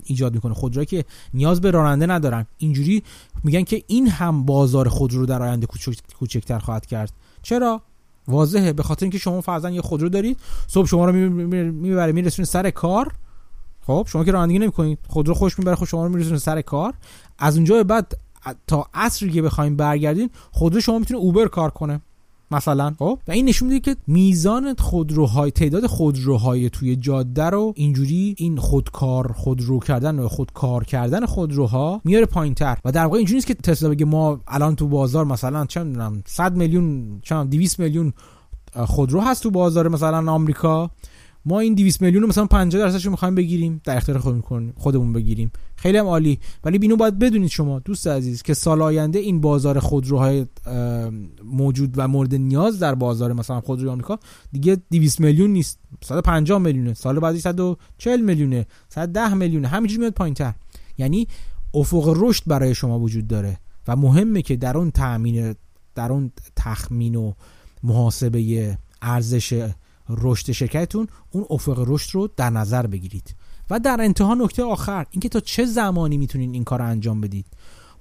[0.03, 0.53] ایجاد می‌کنه.
[0.53, 2.45] خودروهایی که نیاز به راننده ندارن.
[2.57, 3.03] اینجوری
[3.43, 5.67] میگن که این هم بازار خودرو در آینده
[6.19, 7.11] کوچکتر خواهد کرد.
[7.41, 7.81] چرا؟
[8.29, 8.73] واضحه.
[8.73, 13.11] به خاطر اینکه شما فرضاً یه خودرو دارید صبح شما رو می‌بره میرسونه سر کار.
[13.87, 16.93] خب شما که رانندگی نمی‌کنید خودرو خوش می‌بره خود خب شما رو میرسونه سر کار.
[17.39, 18.13] از اونجا بعد
[18.67, 22.01] تا عصری که بخوایم برگردین خودرو شما می‌تونه اوبر کار کنه.
[22.51, 22.93] مثلا.
[22.99, 28.57] خب؟ و این نشون میده که میزان خودروهای تعداد خودروهای توی جاده رو اینجوری این
[28.57, 32.77] خودکار خودرو کردن و خودکار کردن خودروها میاره پایینتر.
[32.85, 36.23] و در واقع اینجوری نیست که تسلا بگه ما الان تو بازار مثلا چه می‌دونم
[36.25, 38.13] 100 میلیون چه 200 میلیون
[38.75, 40.91] خودرو هست تو بازار مثلا آمریکا.
[41.49, 45.51] ما این 200 میلیون مثلا 50 درصدش رو می‌خوایم بگیریم در اختیار خودمون خودمون بگیریم.
[45.75, 46.39] خیلی هم عالی.
[46.63, 50.45] ولی بینو باید بدونید شما دوست عزیز که سال آینده این بازار خودروهای
[51.43, 54.19] موجود و مورد نیاز در بازار مثلا خودروی آمریکا
[54.51, 55.79] دیگه 200 میلیون نیست.
[56.03, 56.93] 150 میلیونه.
[56.93, 58.65] سال بعدی 140 میلیونه.
[58.89, 59.67] 110 میلیونه.
[59.67, 60.53] همینجوری میاد پایینتر.
[60.97, 61.27] یعنی
[61.73, 65.55] افق رشد برای شما وجود داره و مهمه که در اون تامین
[65.95, 67.33] در اون تخمین و
[67.83, 69.69] محاسبه ارزش
[70.09, 73.35] رشد شرکتتون اون افق رشد رو در نظر بگیرید.
[73.69, 77.45] و در انتها نکته آخر اینکه تا چه زمانی می‌تونین این کار رو انجام بدید؟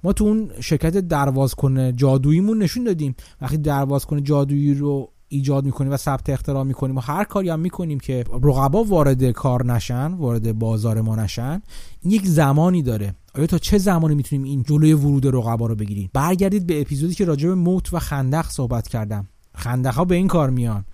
[0.03, 3.15] ما تو اون شرکت درواز کنه جادوییمون نشون دادیم.
[3.41, 7.59] وقتی درواز کنه جادویی رو ایجاد می‌کنیم و ثبت اختراع می‌کنیم و هر کاری هم
[7.59, 11.61] می‌کنیم که رقبا وارد کار نشن وارد بازار ما نشن
[12.01, 13.15] این یک زمانی داره.
[13.35, 17.25] آیا تا چه زمانی می‌تونیم این جلوی ورود رقبا رو بگیریم؟ برگردید به اپیزودی که
[17.25, 19.27] راجع به موت و خندق صحبت کردم.
[19.55, 20.85] خندق به این کار میان.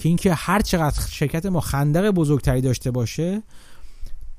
[0.00, 3.42] که اینکه هر چقدر شرکت ما خندق بزرگتری داشته باشه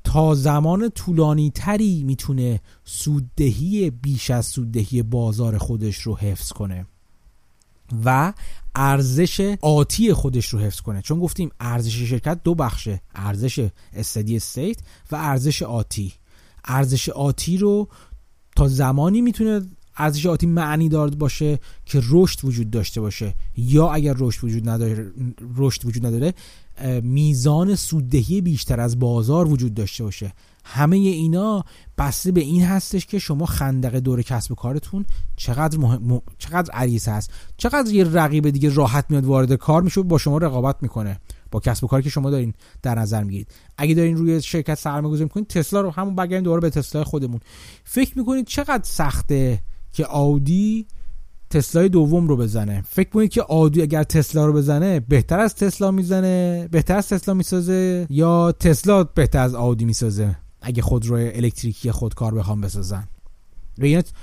[0.04, 6.86] تا زمان طولانی تری می‌تونه سوددهی بیش از سوددهی بازار خودش رو حفظ کنه
[8.04, 8.32] و
[8.74, 11.02] ارزش آتی خودش رو حفظ کنه.
[11.02, 14.78] چون گفتیم ارزش شرکت دو بخشه ارزش استدی استیت
[15.12, 16.12] و ارزش آتی.
[16.64, 17.88] ارزش آتی رو
[18.56, 19.60] تا زمانی می‌تونه
[19.96, 25.12] ارزش آتی معنی دار باشه که رشد وجود داشته باشه یا اگر رشد وجود نداره
[25.56, 26.34] رشد وجود نداره
[27.02, 30.32] میزان سوددهی بیشتر از بازار وجود داشته باشه.
[30.64, 31.64] همه اینا
[31.98, 35.04] بسته به این هستش که شما خندق دور کسب کارتون
[35.36, 36.22] چقدر مهم...
[36.38, 37.30] چقدر عریض هست.
[37.56, 41.20] چقدر یه رقیب دیگه راحت میاد وارد کار میشه با شما رقابت می‌کنه.
[41.50, 43.48] با کسب کاری که شما دارین در نظر می‌گیرید.
[43.78, 47.40] اگه دارین روی شرکت سرمایه گذاری می‌کنید تسلا رو همون برگردیم دوباره به تسلا خودمون.
[47.84, 49.62] فکر می‌کنید چقدر سخته
[49.92, 50.86] که آودی
[51.50, 52.82] تسلای دوم رو بزنه.
[52.88, 57.34] فکر کنید که آدی اگر تسلا رو بزنه بهتر از تسلا می‌زنه بهتر از تسلا
[57.34, 63.08] می‌سازه یا تسلا بهتر از آدی می‌سازه؟ اگه خودرو الکتریکی خودکار بخوام بسازن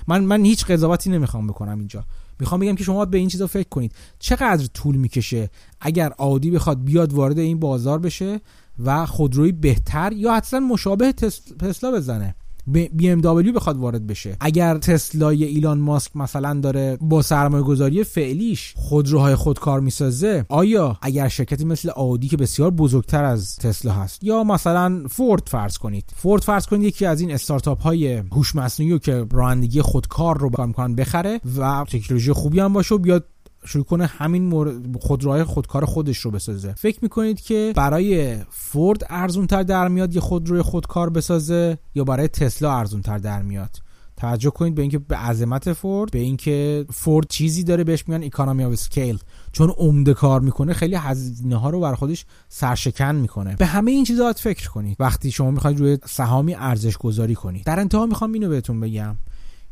[0.08, 2.04] من من هیچ قضاوتی نمی‌خوام بکنم اینجا.
[2.40, 3.92] می‌خوام بگم که شما به این چیزا فکر کنید.
[4.20, 5.50] چقدر طول می‌کشه
[5.82, 8.42] اگر آدی بخواد بیاد وارد این بازار بشه
[8.84, 11.12] و خودروی بهتر یا حتما مشابه
[11.60, 12.36] تسلا بزنه؟
[12.72, 14.38] بی ام دبلیو بخواد وارد بشه.
[14.40, 21.28] اگر تسلای ایلان ماسک مثلا داره با سرمایه گذاری فعلیش خودروهای خودکار می‌سازه آیا اگر
[21.28, 26.42] شرکتی مثل آودی که بسیار بزرگتر از تسلا هست یا مثلا فورد فرض کنید فورد
[26.42, 31.40] فرض کنید یکی از این استارتاپ های هوش مصنوعی که رانندگی خودکار رو کار بخره
[31.58, 33.26] و تکنولوژی خوبی هم باشه و بیاد
[33.70, 36.74] شروع کنه همین خودروهای خودکار خودش رو بسازه.
[36.74, 42.28] فکر می‌کنید که برای فورد ارزون تر در میاد یه خودروی خودکار بسازه یا برای
[42.28, 43.70] تسلا ارزون تر در میاد؟
[44.18, 48.64] توجه کنید به اینکه به عظمت فورد به اینکه فورد چیزی داره بهش میگن economy
[48.64, 49.20] of scale
[49.52, 53.56] چون عمده کار می‌کنه خیلی هزینه ها رو بر خودش سرشکن می‌کنه.
[53.56, 54.98] به همه این چیزا فکر کنید.
[55.00, 57.66] وقتی شما می‌خواید روی سهامی ارزش گذاری کنید.
[57.66, 59.16] در انتها می‌خوام اینو بهتون بگم.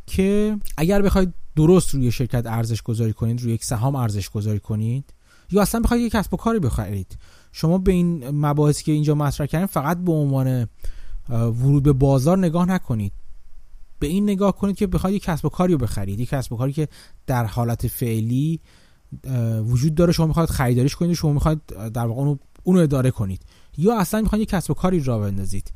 [0.08, 5.14] که اگر بخواید درست روی شرکت ارزش گذاری کنید روی یک سهام ارزش گذاری کنید
[5.52, 7.18] یا اصلا بخواید یک کسب و کاری بخرید
[7.52, 10.68] شما به این مباحثی که اینجا مطرح کردیم فقط به عنوان
[11.30, 13.12] ورود به بازار نگاه نکنید.
[14.00, 16.58] به این نگاه کنید که بخواید یک کسب و کاری رو بخرید یک کسب و
[16.58, 16.88] کاری که
[17.28, 18.60] در حالت فعلی
[19.66, 23.42] وجود داره شما می‌خواید خریداریش کنید شما می‌خواید در واقع اونو, اداره کنید.
[23.78, 25.74] یا اصلا می‌خواید یک کسب و کاری را بندازید.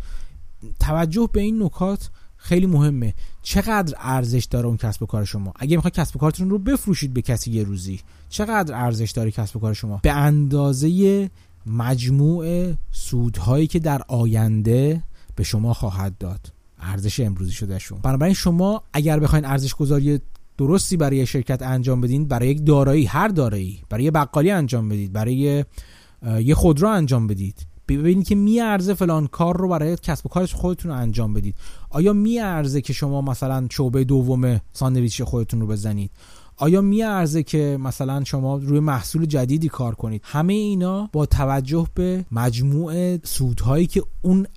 [0.79, 2.09] توجه به این نکات
[2.43, 3.13] خیلی مهمه.
[3.41, 7.13] چقدر ارزش داره اون کسب و کار شما؟ اگه می‌خواید کسب و کارتون رو بفروشید
[7.13, 11.29] به کسی یه روزی چقدر ارزش داره کسب و کار شما؟ به اندازه
[11.65, 15.03] مجموع سودهایی که در آینده
[15.35, 16.51] به شما خواهد داد.
[16.79, 20.19] ارزش امروزی شده شما بنابراین شما اگر بخواین ارزش گذاری
[20.57, 25.65] درستی برای شرکت انجام بدین برای یک دارایی هر دارایی برای بقالی انجام بدید برای
[26.39, 27.70] یه خودرو انجام بدید.
[27.97, 31.55] ببینید که میارزه فلان کار رو برای کسب و کارش خودتون رو انجام بدید.
[31.89, 36.11] آیا میارزه که شما مثلا شعبه دوم ساندویچ خودتون رو بزنید؟
[36.57, 42.25] آیا میارزه که مثلا شما روی محصول جدیدی کار کنید؟ همه اینا با توجه به
[42.31, 44.47] مجموع سودهایی که اون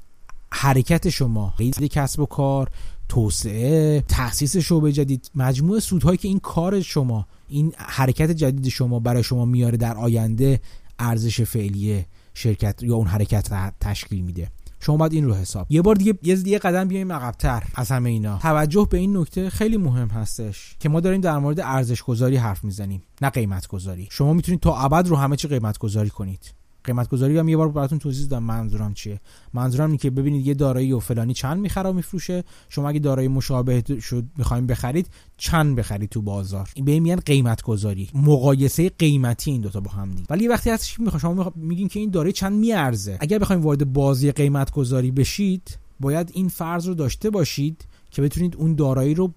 [0.52, 2.70] حرکت شما قید کسب و کار
[3.08, 9.22] توسعه تاسیس شعبه جدید مجموع سودهایی که این کار شما این حرکت جدید شما برای
[9.22, 10.60] شما میاره در آینده
[10.98, 12.06] ارزش فعلیه.
[12.34, 14.50] شرکت یا اون حرکت تشکیل میده.
[14.80, 15.66] شما باید این رو حساب.
[15.70, 18.38] یه بار دیگه یه دیگه قدم بیایم عقبتر از همه اینا.
[18.38, 22.64] توجه به این نکته خیلی مهم هستش که ما داریم در مورد ارزش گذاری حرف
[22.64, 26.54] می‌زنیم نه قیمت گذاری شما می‌تونید تا ابد رو همه چی قیمت گذاری کنید.
[26.84, 29.20] قیمت گذاری هم یه بار براتون توضیح دادم منظورم چیه.
[29.54, 32.44] منظورم اینه که ببینید یه دارایی و فلانی چند می‌خره و میفروشه.
[32.68, 35.06] شما اگه دارایی مشابه شد می‌خوایم بخرید
[35.36, 40.10] چند بخرید تو بازار؟ این به میگن قیمت گذاری مقایسه قیمتی این دوتا با هم
[40.10, 40.26] دیگه.
[40.30, 43.18] ولی وقتی هستش می‌خوام شما میگین که این دارایی چند میارزه.
[43.20, 48.56] اگر بخوایم وارد بازی قیمت گذاری بشید باید این فرض رو داشته باشید که بتونید
[48.56, 49.32] اون دارایی رو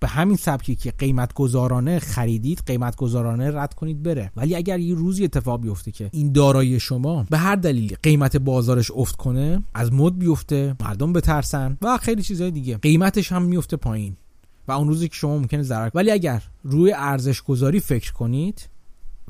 [0.00, 4.32] به همین سبکی که قیمت گذارانه خریدید قیمت گذارانه رد کنید بره.
[4.36, 8.90] ولی اگر یه روزی اتفاق بیفته که این دارایی شما به هر دلیلی قیمت بازارش
[8.90, 12.76] افت کنه از مد بیفته مردم بترسن و خیلی چیزهای دیگه.
[12.76, 14.16] قیمتش هم میفته پایین
[14.68, 15.90] و اون روزی که شما ممکنه ضرر.
[15.94, 18.68] ولی اگر روی ارزش گذاری فکر کنید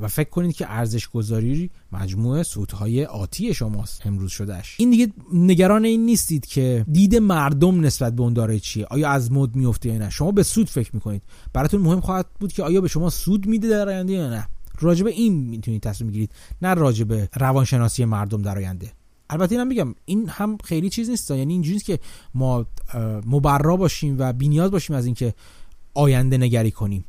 [0.00, 4.06] و فکر کنید که ارزش گذاری مجموعه سودهای آتی شماست.
[4.06, 8.84] امروز شدهش این دیگه نگران این نیستید که دید مردم نسبت به اون دارایی چیه.
[8.84, 11.22] آیا از مد میفته یا نه؟ شما به سود فکر می‌کنید.
[11.52, 14.48] براتون مهم خواهد بود که آیا به شما سود میده در آینده یا نه.
[14.80, 16.32] راجب این می‌تونید تصمیم می‌گیرید
[16.62, 18.92] نه راجب روانشناسی مردم در آینده.
[19.30, 21.30] البته اینم میگم این هم خیلی چیز نیست.
[21.30, 21.98] یعنی اینجوری که
[22.34, 22.66] ما
[23.26, 25.34] مبرا باشیم و بینیاز باشیم از اینکه
[25.94, 27.04] آینده نگری کنیم.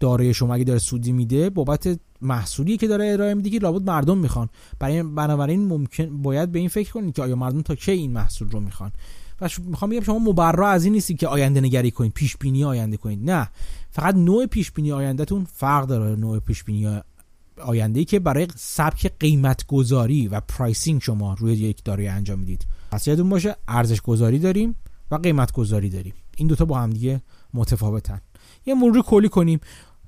[0.00, 4.18] دارای شما اگه داره سودی میده بابت محصولی که داره ارائه میده که لابد مردم
[4.18, 4.48] می‌خوان.
[4.78, 8.50] برای بنابراین ممکن باید به این فکر کنید که آیا مردم تا کی این محصول
[8.50, 8.92] رو می‌خوان؟
[9.40, 12.96] و می‌خوام بگم شما مبرا از این نیستی که آینده نگری کنید پیش بینی آینده
[12.96, 13.30] کنید.
[13.30, 13.48] نه.
[13.90, 17.00] فقط نوع پیش بینی آیندهتون فرق داره نوع پیش بینی
[17.60, 22.66] آینده ای که برای سبک قیمت گذاری و pricing شما روی یک دارایی انجام می‌دید.
[22.90, 24.76] پس یادتون باشه ارزش گذاری داریم
[25.10, 26.14] و قیمت گذاری داریم.
[26.36, 27.22] این دوتا با هم دیگه
[27.54, 28.20] متفاوتن.
[28.66, 29.60] یه مرور کلی کنیم.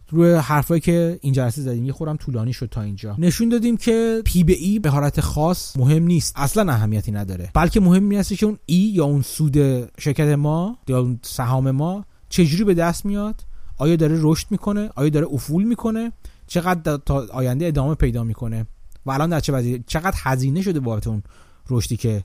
[0.09, 3.17] روی حرفایی که این جلسه زدیم یه خورم طولانی شد تا اینجا.
[3.19, 6.33] نشون دادیم که P به E به حالت خاص مهم نیست.
[6.37, 7.51] اصلا اهمیتی نداره.
[7.55, 9.57] بلکه مهم این که اون E یا اون سود
[10.01, 13.45] شرکت ما یا اون سهام ما چجوری به دست میاد؟
[13.77, 16.13] آیا داره رشد می‌کنه؟ آیا داره افول می‌کنه؟
[16.47, 18.67] چقدر تا آینده ادامه پیدا می‌کنه؟
[19.07, 21.23] و الان در چه وضعی چقدر هزینه شده بابت اون
[21.71, 22.25] رشدی که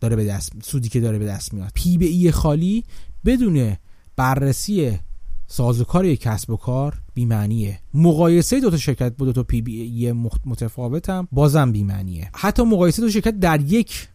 [0.00, 2.84] داره به دست سودی که داره به دست میاد؟ پی به ای خالی
[3.24, 3.76] بدون
[4.16, 4.98] بررسی
[5.52, 7.80] سازوکار یک کسب و کار بیمعنیه.
[7.94, 10.12] مقایسه دو تا شرکت با دو تا پی بی
[10.44, 12.30] متفاوت هم بازم بیمعنیه.
[12.34, 14.08] حتی مقایسه دو شرکت در یک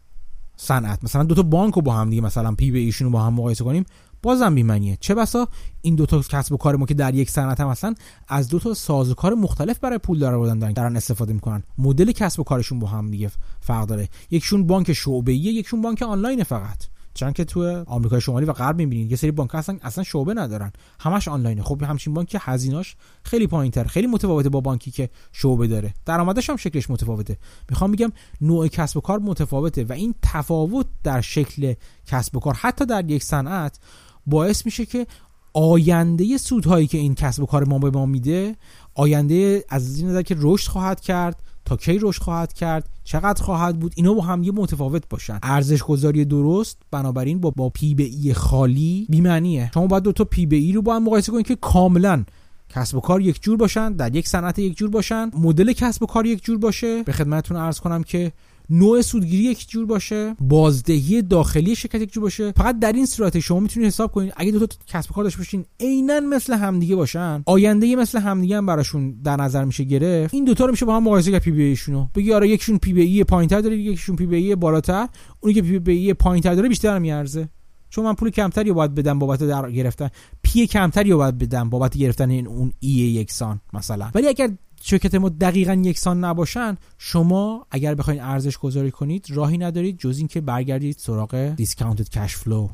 [0.57, 3.21] صنعت مثلا دو تا بانک رو با هم دیگه مثلا پی بی ایشون رو با
[3.21, 3.85] هم مقایسه کنیم
[4.23, 4.97] بازم بیمعنیه.
[4.99, 5.47] چه بسا؟
[5.81, 7.93] این دو تا کسب و کار ما که در یک صنعت هم هستن
[8.27, 11.63] از دو تا سازوکار مختلف برای پول داره بودن دارن استفاده می‌کنن.
[11.77, 13.31] مدل کسب و کارشون با هم دیگه
[13.61, 14.09] فرق داره.
[14.31, 16.94] یکشون بانک شعبه‌ایه یکشون بانک آنلاین فقط.
[17.15, 20.71] چون که تو آمریکای شمالی و غرب می‌بینید یه سری بانک اصلا اصلا شعبه ندارن.
[20.99, 21.63] همش آنلاینه.
[21.63, 25.93] خب همچین بانکی هزیناش خیلی پایینتر خیلی متفاوته با بانکی که شعبه داره.
[26.05, 27.37] درآمدش هم شکلش متفاوته.
[27.69, 28.11] می‌خوام بگم
[28.41, 31.73] نوع کسب و کار متفاوته و این تفاوت در شکل
[32.07, 33.79] کسب و کار حتی در یک صنعت
[34.25, 35.07] باعث میشه که
[35.53, 38.55] آینده سودهایی که این کسب و کار ما به ما میده
[38.93, 43.79] آینده از این نظر که رشد خواهد کرد تا کی رشد خواهد کرد چقدر خواهد
[43.79, 45.39] بود اینا با هم یه متفاوت باشن.
[45.43, 49.71] ارزش گذاری درست بنابراین با با پی به ای خالی بی‌معنیه.
[49.73, 52.23] شما باید دو تا پی به ای رو با هم مقایسه کنید که کاملا
[52.69, 55.31] کسب و کار یک جور باشن در یک صنعت یک جور باشن.
[55.33, 57.03] مدل کسب و کار یک جور باشه.
[57.03, 58.31] به خدمتتون عرض کنم که
[58.69, 62.51] نوع سودگیری یک جور باشه بازدهی داخلی شرکت یک جور باشه.
[62.51, 65.65] فقط در این صورت شما می‌تونید حساب کنید اگه دو تا کسب کار داشته باشین
[65.79, 67.43] عینا مثل همدیگه باشن.
[67.45, 70.33] آینده مثل همدیگه هم براشون در نظر میشه گرفت.
[70.33, 72.77] این دوتا رو میشه با هم مقایسه کرد P به E شونو بگی آره یکشون
[72.77, 75.07] P به E پایینتر داره یکیشون P به E بالاتر.
[75.39, 77.49] اونی که P به E پایینتر داره بیشتر میارزه.
[77.89, 80.09] چون من پول کمتری باید بدم بابت در گرفتن.
[80.43, 84.09] P کمتری باید بدم بابت گرفتن این اون E یکسان مثلا.
[84.15, 84.49] ولی اگر
[84.87, 90.41] شرکت ما دقیقا یکسان نباشن شما اگر بخواید ارزش گذاری کنید راهی ندارید جز اینکه
[90.41, 92.69] برگردید سراغ دیسکاونتد کش فلو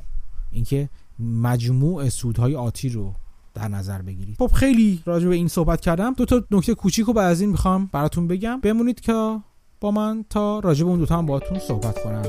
[0.51, 0.89] اینکه
[1.20, 3.14] مجموع سودهای آتی رو
[3.53, 4.36] در نظر بگیرید.
[4.39, 6.14] خب خیلی راجع به این صحبت کردم.
[6.14, 8.59] دو تا نکته کوچیک رو بعد از این می‌خوام براتون بگم.
[8.62, 9.39] بمونید که
[9.80, 12.24] با من تا راجع به اون دوتا هم باهاتون صحبت کنم.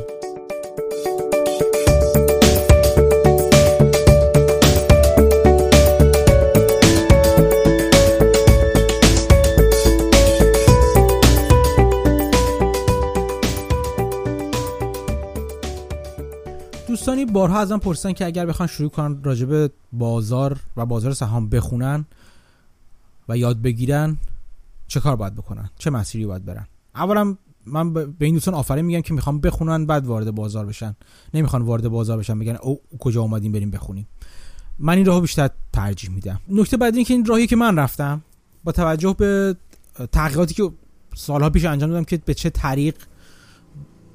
[17.02, 22.04] دوستانی بارها ازم پرسیدن که اگر بخوان شروع کنن راجب بازار و بازار سهام بخونن
[23.28, 24.18] و یاد بگیرن
[24.86, 27.36] چه کار باید بکنن؟ چه مسیری باید برن؟ اولا
[27.66, 30.96] من به این دوستان آفرین میگم که می‌خوام بخونن بعد وارد بازار بشن.
[31.34, 34.08] نمی‌خوان وارد بازار بشن بگن او کجا اومدیم بریم بخونیم.
[34.78, 36.40] من این راهو بیشتر ترجیح میدم.
[36.48, 38.22] نکته بعد این که این راهی که من رفتم
[38.64, 39.56] با توجه به
[40.12, 40.70] تحقیقاتی که
[41.14, 42.96] سالها پیش انجام دادم که به چه طریق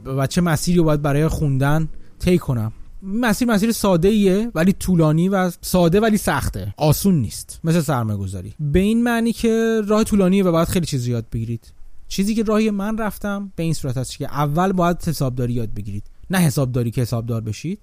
[0.06, 2.74] و چه مسیری باید برای خوندن طی کنم.
[3.02, 6.74] مسیر مسیر ساده ایه ولی طولانی و ساده ولی سخته.
[6.78, 7.60] آسون نیست.
[7.64, 11.74] مثل سرمایه گذاری به این معنی که راه طولانیه و باید خیلی چیز یاد بگیرید.
[12.08, 16.04] چیزی که راهی من رفتم به این صورت هست که اول باید حسابداری یاد بگیرید.
[16.30, 17.80] نه حسابداری که حسابدار بشید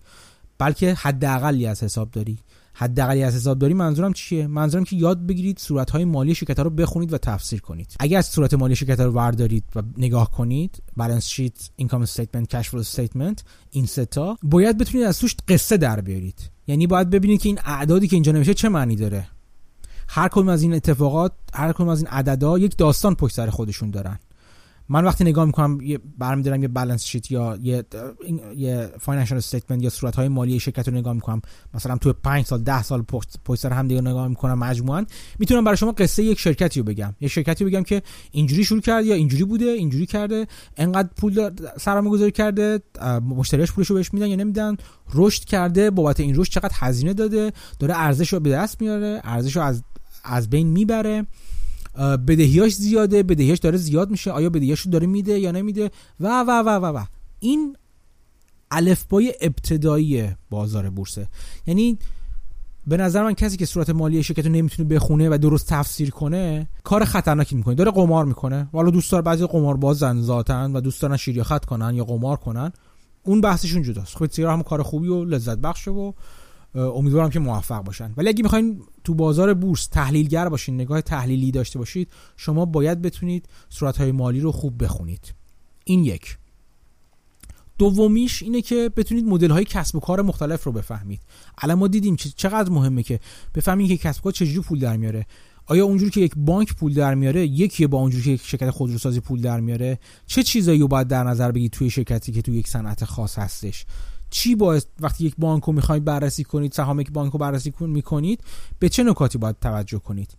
[0.59, 2.39] بلکه حداقلی از حسابداری.
[2.75, 7.13] حداقلی از حسابداری منظورم چیه؟ منظورم که یاد بگیرید صورت های مالی شرکت رو بخونید
[7.13, 7.97] و تفسیر کنید.
[8.01, 12.71] اگر از صورت مالی شرکت رو بردارید و نگاه کنید balance sheet income statement cash
[12.71, 16.51] flow statement این سه تا باید بتونید از توش قصه در بیارید.
[16.67, 19.27] یعنی باید ببینید که این اعدادی که اینجا نوشته چه معنی داره.
[20.09, 23.91] هر کدوم از این اتفاقات هر کدوم از این عددا یک داستان پشت سر خودشون
[23.91, 24.19] دارن.
[24.89, 27.85] من وقتی نگاه می‌کنم یه برمیدارم یه balance sheet یا یه
[28.57, 31.43] یه financial statement یا صورت های مالی شرکت رو نگاه می‌کنم.
[31.75, 35.07] مثلا تو 5 سال 10 سال پشت سر هم دیگه نگاه می‌کنم مجموعا.
[35.39, 37.15] می‌تونم برای شما قصه یک شرکتی رو بگم.
[37.21, 40.47] یه شرکتی بگم که اینجوری شروع کرد یا اینجوری بوده اینجوری کرده.
[40.77, 42.81] انقدر پول سرمایه گذاری کرده
[43.29, 44.77] مشتریاش پولشو بهش میدن یا نمیدن.
[45.15, 47.53] رشد کرده بابت این رشد چقدر هزینه داده.
[47.79, 49.83] داره ارزش رو به دست میاره ارزش رو از
[50.25, 51.27] از بین می‌بره.
[51.99, 55.91] بدهیاش زیاده بدهیاش داره زیاد میشه آیا بدهیاشو داره میده یا نمیده؟
[56.21, 57.05] و و و و و.
[57.41, 57.77] این
[58.71, 61.29] الفبای ابتدایی بازار بورسه.
[61.67, 61.99] یعنی
[62.87, 66.69] به نظر من کسی که صورت مالی شرکت رو نمی‌تونه بخونه و درست تفسیر کنه
[66.85, 67.75] کار خطرناکی می‌کنه.
[67.75, 68.69] داره قمار می‌کنه.
[68.73, 71.17] والا دوست داره بعضی قمار بازن ذاتن و دوست دارن
[71.67, 72.73] کنن یا قمار کنن.
[73.23, 76.13] اون بحثشون جداست خود هم کار خوبی و لذت بخشه و
[76.75, 78.15] امیدوارم که موفق باشن.
[78.17, 83.49] ولی اگه می‌خواین تو بازار بورس تحلیلگر باشین نگاه تحلیلی داشته باشید شما باید بتونید
[83.69, 85.35] صورتهای مالی رو خوب بخونید.
[85.85, 86.39] این یک.
[87.79, 91.21] دومیش اینه که بتونید مدل های کسب و کار مختلف رو بفهمید.
[91.59, 93.21] الان ما دیدیم چقدر مهمه که
[93.55, 95.27] بفهمید که کسب و کار چجوری پول در میاره.
[95.67, 99.21] آیا اونجوری که یک بانک پول در میاره یکی با اونجوری که یک شرکت خودروسازی
[99.21, 102.69] پول در میاره؟ چه چیزایی رو باید در نظر بگیرید توی شرکتی که توی یک
[102.69, 103.87] صنعت خاص هستش؟
[104.35, 108.45] چی باعث وقتی یک بانک رو می‌خواید بررسی کنید سهام یک بانک رو بررسی می‌کنید
[108.79, 110.37] به چه نکاتی باید توجه کنید؟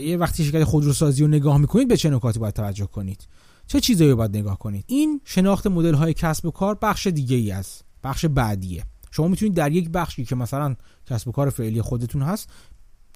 [0.00, 3.28] یه وقتی شرکت خودروسازی رو نگاه می‌کنید به چه نکاتی باید توجه کنید؟
[3.66, 7.50] چه چیزایی باید نگاه کنید؟ این شناخت مدل های کسب و کار بخش دیگه ای
[7.50, 8.84] است بخش بعدیه.
[9.10, 12.50] شما می‌تونید در یک بخشی که مثلا کسب و کار فعلی خودتون هست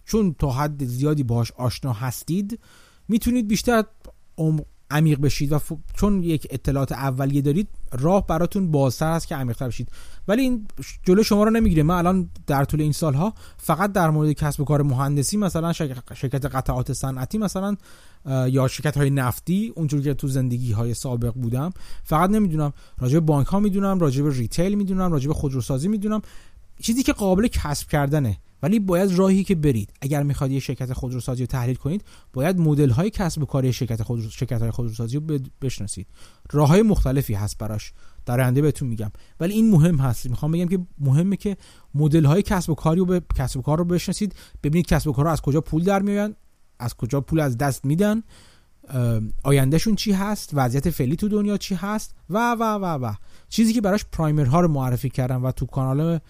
[0.05, 2.59] چون تا حد زیادی باهاش آشنا هستید
[3.09, 3.85] می‌تونید بیشتر
[4.91, 5.61] عمیق بشید و
[5.95, 9.88] چون یک اطلاعات اولیه دارید راه براتون بازتر هست که عمیق‌تر بشید.
[10.28, 10.66] ولی این
[11.03, 11.82] جلو شما رو نمی‌گیره.
[11.82, 15.72] من الان در طول این سالها فقط در مورد کسب و کار مهندسی مثلا
[16.14, 17.76] شرکت قطعات صنعتی مثلا
[18.49, 21.72] یا شرکت های نفتی اونجوری که تو زندگی های سابق بودم
[22.05, 22.72] فقط نمی‌دونم.
[22.99, 26.22] راجع به بانک ها می‌دونم راجع به ریتیل می‌دونم راجع به خودروسازی می‌دونم.
[26.83, 28.39] چیزی که قابل کسب کردنه.
[28.62, 29.93] ولی باید راهی که برید.
[30.01, 34.03] اگر می‌خواد یه شرکت خودروسازی رو تحلیل کنید باید مدل های کسب و کاری شرکت
[34.03, 34.31] خودرو...
[34.31, 36.07] شرکت های خودروسازی رو بشناسید.
[36.53, 37.93] راه های مختلفی هست براش.
[38.26, 39.11] در آینده بهتون میگم.
[39.41, 40.26] ولی این مهم هست.
[40.26, 41.57] می‌خوام بگم که مهمه که
[41.95, 44.35] مدل های کسب و کاری رو به کسب و کار رو بشناسید.
[44.62, 46.37] ببینید کسب و کار از کجا پول در میآیند
[46.78, 48.22] از کجا پول از دست میدن.
[49.45, 53.14] آیندهشون چی هست؟ وضعیت فعلی تو دنیا چی هست؟ و و و و.
[53.49, 56.20] چیزی که براش پرایمر ها رو معرفی کردم و تو کانال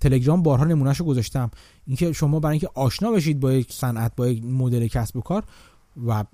[0.00, 1.50] تلگرام بارها نمونهشو گذاشتم.
[1.86, 5.44] اینکه شما برای اینکه آشنا بشید با یک صنعت با یک مدل کسب و کار
[6.06, 6.24] و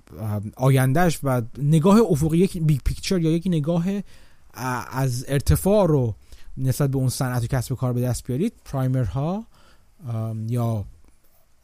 [0.55, 3.85] آیندهش و نگاه افقی یک big picture یا یک نگاه
[4.91, 6.15] از ارتفاع رو
[6.57, 8.53] نسبت به اون صنعت و کسب و کار به دست بیارید.
[8.65, 9.45] primer ها
[10.47, 10.85] یا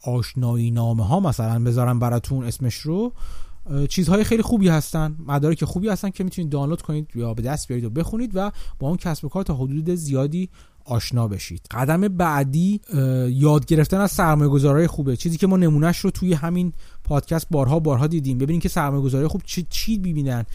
[0.04, 3.12] آشنایی نامه ها مثلا بذارم براتون اسمش رو
[3.88, 7.84] چیزهای خیلی خوبی هستن مدارک خوبی هستن که می‌تونید دانلود کنید یا به دست بیارید
[7.84, 10.48] و بخونید و با اون کسب و کار تا حدود زیادی
[10.84, 11.66] آشنا بشید.
[11.70, 12.80] قدم بعدی
[13.28, 15.16] یاد گرفتن از سرمایه گذارای خوبه.
[15.16, 16.72] چیزی که ما نمونهش رو توی همین
[17.04, 18.38] پادکست بارها بارها دیدیم.
[18.38, 20.46] ببینید که سرمایه گذاری خوب چی, چی ببینن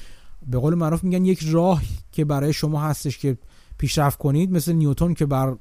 [0.47, 3.37] به قول معروف میگن یک راه که برای شما هستش که
[3.77, 5.55] پیشرفت کنید مثل نیوتون که بر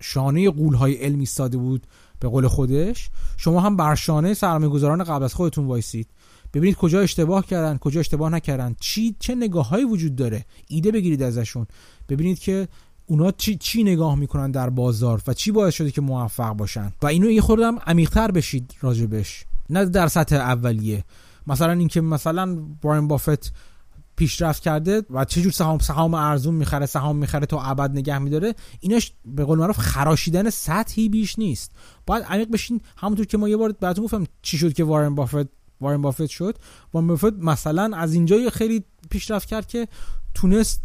[0.00, 1.86] شانه قولهای علم ایستاده بود
[2.20, 6.08] به قول خودش شما هم بر شانه سرمایه گذاران قبل از خودتون وایسید.
[6.54, 10.44] ببینید کجا اشتباه کردن کجا اشتباه نکردن چی چه نگاههایی وجود داره.
[10.68, 11.66] ایده بگیرید ازشون.
[12.08, 12.68] ببینید که
[13.06, 17.06] اونا چی, چی نگاه می‌کنن در بازار و چی باعث شده که موفق باشن؟ و
[17.06, 21.04] اینو یه خوردم عمیقتر بشید راجبش نه در سطح اولیه.
[21.46, 23.52] مثلا اینکه مثلا وارن بافت
[24.16, 28.54] پیشرفت کرده و چه جور سهام سهام ارزون می‌خره سهام می‌خره تا ابد نگه میداره
[28.80, 31.72] ایناش به قول معروف خراشیدن سطحی بیش نیست.
[32.06, 32.80] باید عمیق بشین.
[32.96, 35.48] همونطور که ما یه بار براتون گفتم چی شد که وارن بافت
[35.80, 36.58] وارن بافت شد.
[36.94, 39.88] وارن بافت مثلا از اینجا خیلی پیشرفت کرد که
[40.34, 40.82] تونست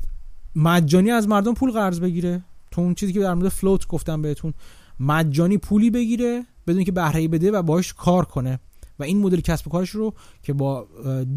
[0.55, 2.43] مجانی از مردم پول قرض بگیره.
[2.71, 4.53] تو اون چیزی که در مورد فلوت گفتم بهتون.
[4.99, 8.59] مجانی پولی بگیره بدون که بهره بده و باهاش کار کنه.
[9.01, 10.87] و این مدل کسب و کارش رو که با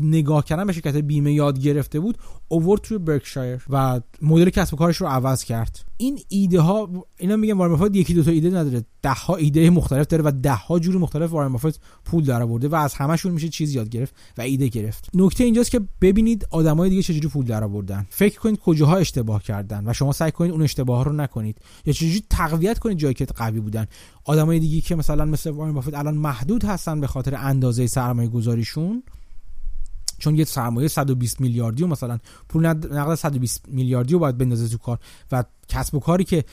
[0.01, 4.77] نگاه کردن به شرکت بیمه یاد گرفته بود اوورد توی برکشایر و مدل کسب و
[4.77, 5.85] کارش رو عوض کرد.
[5.97, 6.89] این ایده ها
[7.19, 8.85] اینا میگن وارن بافت یکی دو تا ایده نداره.
[9.03, 12.69] ده ها ایده مختلف داره و ده ها جور مختلف وارن بافت پول در آورده
[12.69, 15.11] و از همشون میشه چیز یاد گرفت و ایده گرفت.
[15.15, 19.89] نکته اینجاست که ببینید آدمای دیگه چجوری پول در آوردن فکر کنید کجاها اشتباه کردن
[19.89, 23.61] و شما سعی کنید اون اشتباه رو نکنید یا چجوری تقویت کنید جایی که قوی
[23.61, 23.87] بودن.
[24.25, 29.03] آدمای دیگه که مثلا مثل وارن بافت الان محدود هستن به خاطر اندازه سرمایه گذاریشون
[30.19, 34.79] چون یه سرمایه 120 میلیاردی و مثلا پول نقد 120 میلیاردی رو باید بندازه تو
[34.79, 34.99] کار
[35.33, 36.45] و کسب و کاری که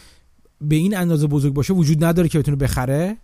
[0.62, 3.18] به این اندازه بزرگ باشه وجود نداره که بتونه بخره.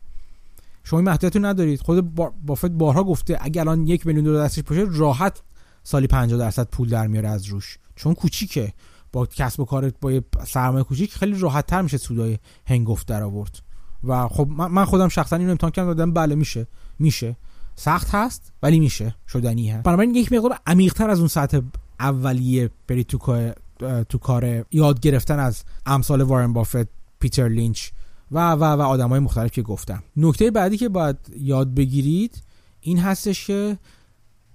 [0.84, 1.82] شما این محدودیت ندارید.
[1.82, 2.15] خود
[2.45, 5.41] بافت بارها گفته اگر الان یک میلیون دلار دستش باشه راحت
[5.84, 7.78] سالی 50 درصد پول در میاره از روش.
[7.95, 8.73] چون کوچیکه.
[9.11, 13.59] با کسب و کار با سرمایه کوچیک خیلی راحت تر میشه سودای هنگفت در آورد.
[14.03, 16.67] و خب من خودم شخصا اینو امتحان کردم دادم بله میشه.
[16.99, 17.38] میشه.
[17.80, 19.15] سخت هست ولی میشه.
[19.28, 19.84] شدنی هست.
[19.84, 21.59] بنابراین یک مقدار عمیقتر از اون سطح
[21.99, 23.55] اولیه برید تو کار
[24.09, 26.88] تو کار یاد گرفتن از امثال وارن بافت
[27.19, 27.89] پیتر لینچ
[28.32, 30.03] و و و آدمای مختلف که گفتم.
[30.17, 32.43] نکته بعدی که باید یاد بگیرید
[32.82, 33.78] این هستش که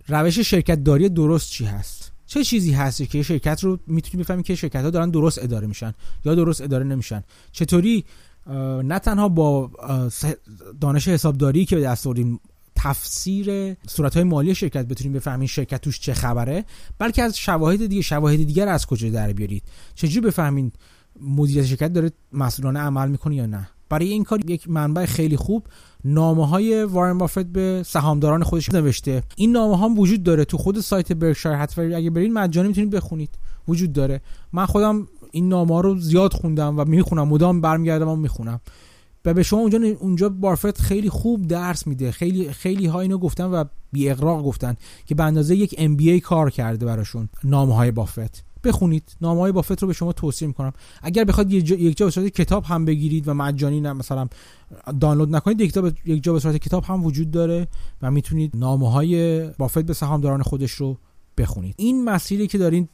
[0.08, 2.12] روش شرکت داری درست چی هست.
[2.26, 5.94] چه چیزی هست که شرکت رو می‌تونی بفهمی که شرکت ها دارن درست اداره میشن
[6.24, 8.04] یا درست اداره نمیشن؟ چطوری
[8.84, 9.70] نه تنها با
[10.80, 12.06] دانش حسابداری که به دست
[12.82, 16.64] تفسیر صورت های مالی شرکت بتونیم بفهمین شرکت توش چه خبره
[16.98, 19.62] بلکه از شواهد دیگه شواهد دیگر از کجا در بیارید؟
[19.94, 20.72] چجوری بفهمین
[21.20, 25.66] مدیریت شرکت داره مسئولانه عمل می‌کنه یا نه؟ برای این کار یک منبع خیلی خوب
[26.04, 29.22] نامه های وارن بافت به سهامداران خودش نوشته.
[29.36, 31.56] این نامه ها وجود داره تو خود سایت برکشایر.
[31.56, 33.30] حتما اگه برین مجانی می‌تونید بخونید.
[33.68, 34.20] وجود داره.
[34.52, 37.28] من خودم این نامه ها رو زیاد خوندم و می‌خونم.
[37.28, 38.60] مدام برمیگردم و می‌خونم.
[39.24, 42.12] و به شما اونجا اونجا بارفت خیلی خوب درس میده.
[42.12, 46.10] خیلی خیلی ها اینو گفتن و بی اقراق گفتن که به اندازه یک ام بی
[46.10, 48.44] ای کار کرده براشون نامه های بافت.
[48.64, 49.16] بخونید.
[49.20, 50.72] نامه های بافت رو به شما توصیه می‌کنم.
[51.02, 54.28] اگر بخواد یک جا به صورت کتاب هم بگیرید و مجانی نه مثلا
[55.00, 57.68] دانلود نکنید یک جا یک جا به صورت کتاب هم وجود داره
[58.02, 60.98] و می‌تونید نامه های بافت به سهامداران خودش رو
[61.38, 61.74] بخونید.
[61.78, 62.88] این مسیری که دارید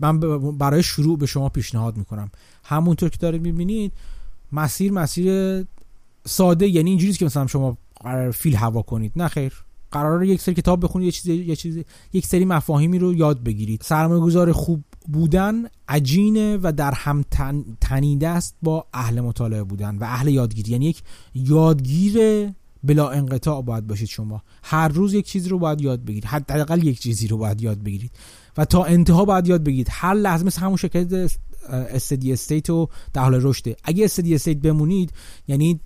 [0.00, 0.20] من
[0.58, 2.30] برای شروع به شما پیشنهاد می‌کنم.
[2.64, 3.92] همونطور که دارید می‌بینید
[4.52, 5.64] مسیر مسیر
[6.26, 9.12] ساده یعنی اینجوریه که مثلا شما قرار فیل هوا کنید.
[9.16, 9.52] نه خیر.
[9.90, 13.82] قرار یک سری کتاب بخونید یه چیزی یه چیزی یک سری مفاهیمی رو یاد بگیرید.
[13.84, 17.24] سرمایه گذار خوب بودن عجینه و در هم
[17.80, 20.72] تنیده است با اهل مطالعه بودن و اهل یادگیری.
[20.72, 21.02] یعنی یک
[21.34, 22.48] یادگیر
[22.84, 24.42] بلا انقطاع باید باشید شما.
[24.62, 26.24] هر روز یک چیزی رو باید یاد بگیرید.
[26.24, 28.10] حداقل یک چیزی رو باید یاد بگیرید.
[28.56, 29.88] و تا انتها باید یاد بگیرید.
[29.90, 31.32] هر لحظه مثل همون شرکت
[31.68, 33.76] steady state و در حال رشده.
[33.84, 35.12] اگه steady state بمونید
[35.48, 35.80] یعنی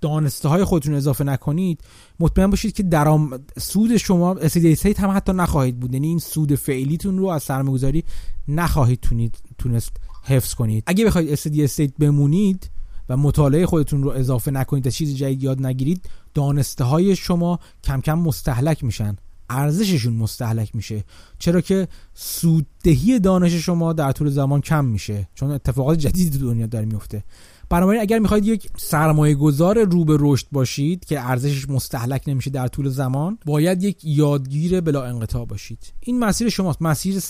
[0.00, 1.80] دانسته های خودتون اضافه نکنید
[2.20, 5.94] مطمئن باشید که درآمد سود شما steady state هم حتی نخواهید بود.
[5.94, 8.04] یعنی این سود فعلیتون رو از سرمایه‌گذاری
[8.48, 9.92] نخواهید تونید تونست
[10.24, 10.84] حفظ کنید.
[10.86, 12.70] اگه بخواید استدی استیت بمونید
[13.08, 18.00] و مطالعه خودتون رو اضافه نکنید تا چیز جدید یاد نگیرید دانسته های شما کم
[18.00, 19.16] کم مستحلک میشن.
[19.54, 21.04] ارزششون مستحلک میشه.
[21.38, 25.28] چرا که سوددهی دانش شما در طول زمان کم میشه.
[25.34, 27.24] چون اتفاقات جدیدی تو دنیا داره میفته.
[27.68, 32.68] بنابراین اگر می‌خواید یک سرمایه گذار رو به رشد باشید که ارزشش مستحلک نمیشه در
[32.68, 35.92] طول زمان باید یک یادگیر بلا انقطاع باشید.
[36.00, 36.82] این مسیر شماست.
[36.82, 37.22] مسیر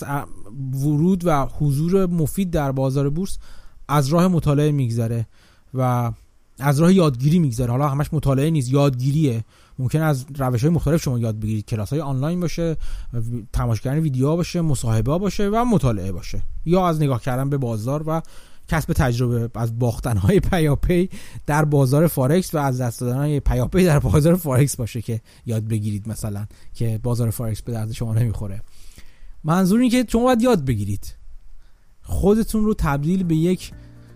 [0.73, 3.37] ورود و حضور مفید در بازار بورس
[3.87, 5.27] از راه مطالعه میگذره
[5.73, 6.11] و
[6.59, 7.71] از راه یادگیری میگذره.
[7.71, 9.43] حالا همش مطالعه نیست یادگیریه.
[9.79, 11.65] ممکن از روش های مختلف شما یاد بگیرید.
[11.65, 12.77] کلاس های آنلاین باشه
[13.53, 16.43] تماشا کردن ویدیوها باشه مصاحبه باشه و مطالعه باشه.
[16.65, 18.21] یا از نگاه کردن به بازار و
[18.67, 21.09] کسب تجربه از باختن های پیاپی
[21.45, 25.63] در بازار فارکس و از دست دادن های پیاپی در بازار فارکس باشه که یاد
[25.63, 28.61] بگیرید مثلا که بازار فارکس به درد شما نمی‌خوره.
[29.43, 31.15] منظور این که شما باید یاد بگیرید.
[32.01, 33.71] خودتون رو تبدیل به یک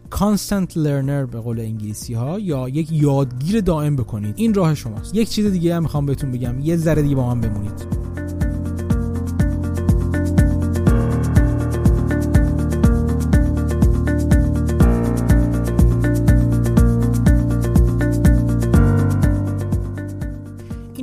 [0.10, 4.34] constant learner به قول انگلیسی ها یا یک یادگیر دائم بکنید.
[4.38, 5.16] این راه شماست.
[5.16, 6.60] یک چیز دیگه هم می‌خوام بهتون بگم.
[6.60, 7.86] یه ذره دیگه با من بمونید.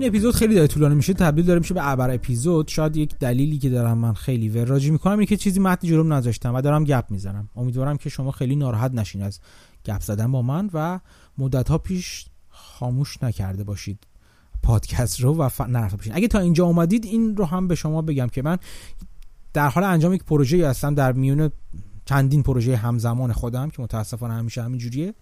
[0.07, 2.69] اپیزود خیلی داره طولانی میشه تبدیل داره میشه به ابر اپیزود.
[2.69, 6.55] شاید یک دلیلی که دارم من خیلی وراجی می‌کنم اینه که چیزی متن جلوم نذاشتم
[6.55, 7.49] و دارم گپ می‌زنم.
[7.57, 9.41] امیدوارم که شما خیلی ناراحت نشین از
[9.85, 11.01] گپ زدن با من و
[11.39, 14.07] مدت ها پیش خاموش نکرده باشید
[14.63, 15.61] پادکست رو و ف...
[15.61, 18.59] نرفته باشین اگه تا اینجا اومدید این رو هم به شما بگم که من
[19.53, 21.51] در حال انجام یک پروژه هستم در میون
[22.05, 25.15] چندین پروژه همزمان خودم که متاسفانه همیشه همین جوریه.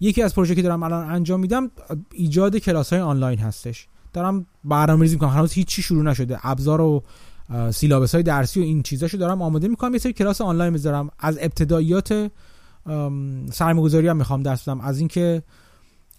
[0.00, 1.70] یکی از پروژه که دارم الان انجام میدم
[2.12, 3.88] ایجاد کلاس های آنلاین هستش.
[4.18, 5.30] دارم برنامه‌ریزی می‌کنم.
[5.30, 6.38] هنوز هیچی شروع نشده.
[6.42, 7.02] ابزار و
[7.70, 9.92] سیلابس های درسی و این چیزاشو دارم آماده می‌کنم.
[9.92, 11.10] یه سری کلاس آنلاین می‌ذارم.
[11.18, 12.30] از ابتداییات
[13.52, 14.80] سرمایه‌گذاری هم می‌خوام درس بدم.
[14.80, 15.42] از اینکه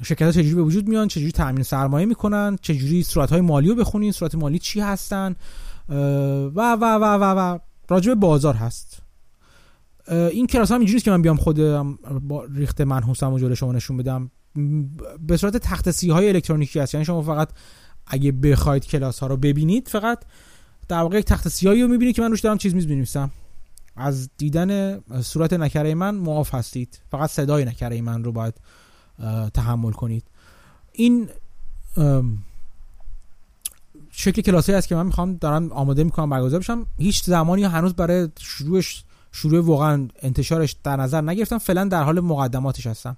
[0.03, 3.75] شرکت ها چجوری به وجود میان چجوری تامین سرمایه می‌کنن چجوری صورت های مالی رو
[3.75, 5.35] بخونین صورت مالی چی هستن
[5.89, 9.01] و و و و و راجع بازار هست.
[10.11, 13.97] این کلاس هم اینجوریه که من بیام خودم با ریخت منحوسم و جلوی شما نشون
[13.97, 14.31] بدم.
[15.19, 16.93] به صورت تخت های الکترونیکی هست.
[16.93, 17.49] یعنی شما فقط
[18.09, 20.19] اگه بخواید کلاس ها رو ببینید فقط
[20.87, 23.17] در واقع یک تخت سیاهی رو می‌بینید که من روش دارم چیز میز
[23.95, 26.99] از دیدن صورت نکره من معاف هستید.
[27.11, 28.53] فقط صدای نکره من رو باید
[29.53, 30.23] تحمل کنید.
[30.91, 31.29] این
[34.11, 36.85] شکل کلاسی است که من می‌خوام دارم آماده می‌کنم برگزار بشم.
[36.97, 41.57] هیچ زمانی هنوز برای شروعش شروع واقعا انتشارش در نظر نگرفتم.
[41.57, 43.17] فعلا در حال مقدماتش هستم.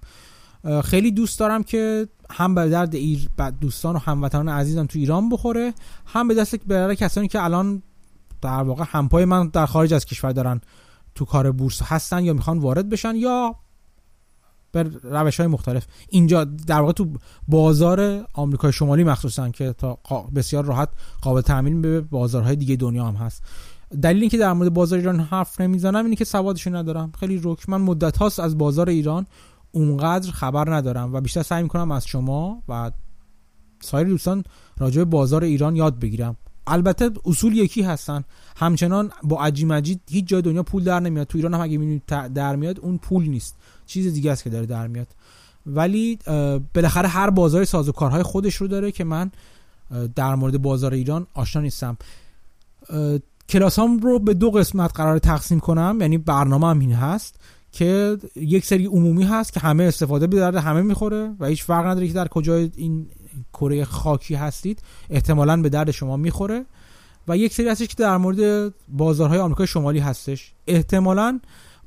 [0.83, 3.29] خیلی دوست دارم که هم به درد ایر
[3.61, 5.73] دوستان و هموطنان عزیزم تو ایران بخوره
[6.05, 7.83] هم به دست برای کسانی که الان
[8.41, 10.61] در واقع همپای من در خارج از کشور دارن
[11.15, 13.55] تو کار بورس هستن یا می‌خوان وارد بشن یا
[14.71, 15.85] به روش های مختلف.
[16.09, 17.07] اینجا در واقع تو
[17.47, 19.99] بازار آمریکای شمالی مخصوصا که تا
[20.35, 20.89] بسیار راحت
[21.21, 23.43] قابل تامین به بازارهای دیگه دنیا هم هست.
[24.01, 27.11] دلیلی که در مورد بازار ایران حرف نمی‌زنم اینه که سوادشو ندارم.
[27.19, 29.27] خیلی رک من مدت هاست از بازار ایران.
[29.71, 32.91] اونقدر خبر ندارم و بیشتر سعی می‌کنم از شما و
[33.81, 34.43] سایر دوستان
[34.77, 36.37] راجع به بازار ایران یاد بگیرم.
[36.67, 38.23] البته اصول یکی هستن.
[38.57, 41.27] همچنان با عجی مجید هیچ جای دنیا پول در نمیاد.
[41.27, 43.55] تو ایران هم اگه می‌بینید در میاد اون پول نیست.
[43.85, 45.07] چیز دیگه است که داره در میاد.
[45.65, 46.19] ولی
[46.75, 49.31] بالاخره هر بازار سازوکارهای خودش رو داره که من
[50.15, 51.97] در مورد بازار ایران آشنا نیستم.
[53.49, 55.97] کلاس رو به دو قسمت قرار تقسیم کنم.
[56.01, 57.35] یعنی برنامه هم این هست.
[57.71, 62.07] که یک سری عمومی هست که همه استفاده به همه می‌خوره و هیچ فرق نداره
[62.07, 63.07] که در کجای این
[63.53, 66.65] کره خاکی هستید احتمالا به درد شما می‌خوره.
[67.27, 70.53] و یک سری هستش که در مورد بازارهای آمریکای شمالی هستش.
[70.67, 71.39] احتمالا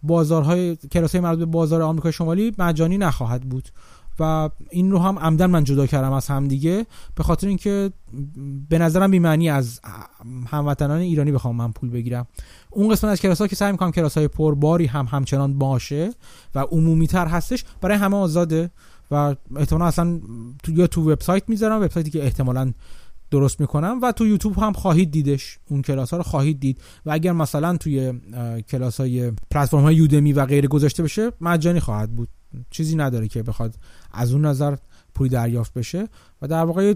[0.03, 3.69] بازارهای کلاسای مربوط به بازار آمریکای شمالی مجانی نخواهد بود.
[4.21, 7.93] و این رو هم عمدن من جدا کردم از هم دیگه به خاطر اینکه
[8.69, 9.81] به نظرم بی‌معنی از
[10.47, 12.27] هموطنان ایرانی بخوام من پول بگیرم.
[12.75, 16.11] اون قسمت از کلاس ها که سعی می‌کنم کلاس های پرباری هم همچنان باشه
[16.55, 18.71] و عمومی تر هستش برای همه آزاده
[19.11, 20.21] و احتمالا اصلا
[20.63, 22.73] تو یا تو وبسایت می‌ذارم وبسایتی که احتمالا
[23.31, 27.11] درست می‌کنم و تو یوتیوب هم خواهید دیدش اون کلاس ها رو خواهید دید و
[27.13, 28.21] اگر مثلا توی
[28.69, 32.29] کلاس های پلتفرم های یودمی و غیره گذاشته بشه مجانی خواهد بود.
[32.71, 33.75] چیزی نداره که بخواد
[34.13, 34.77] از اون نظر
[35.15, 36.09] پولی دریافت بشه
[36.43, 36.95] و در واقع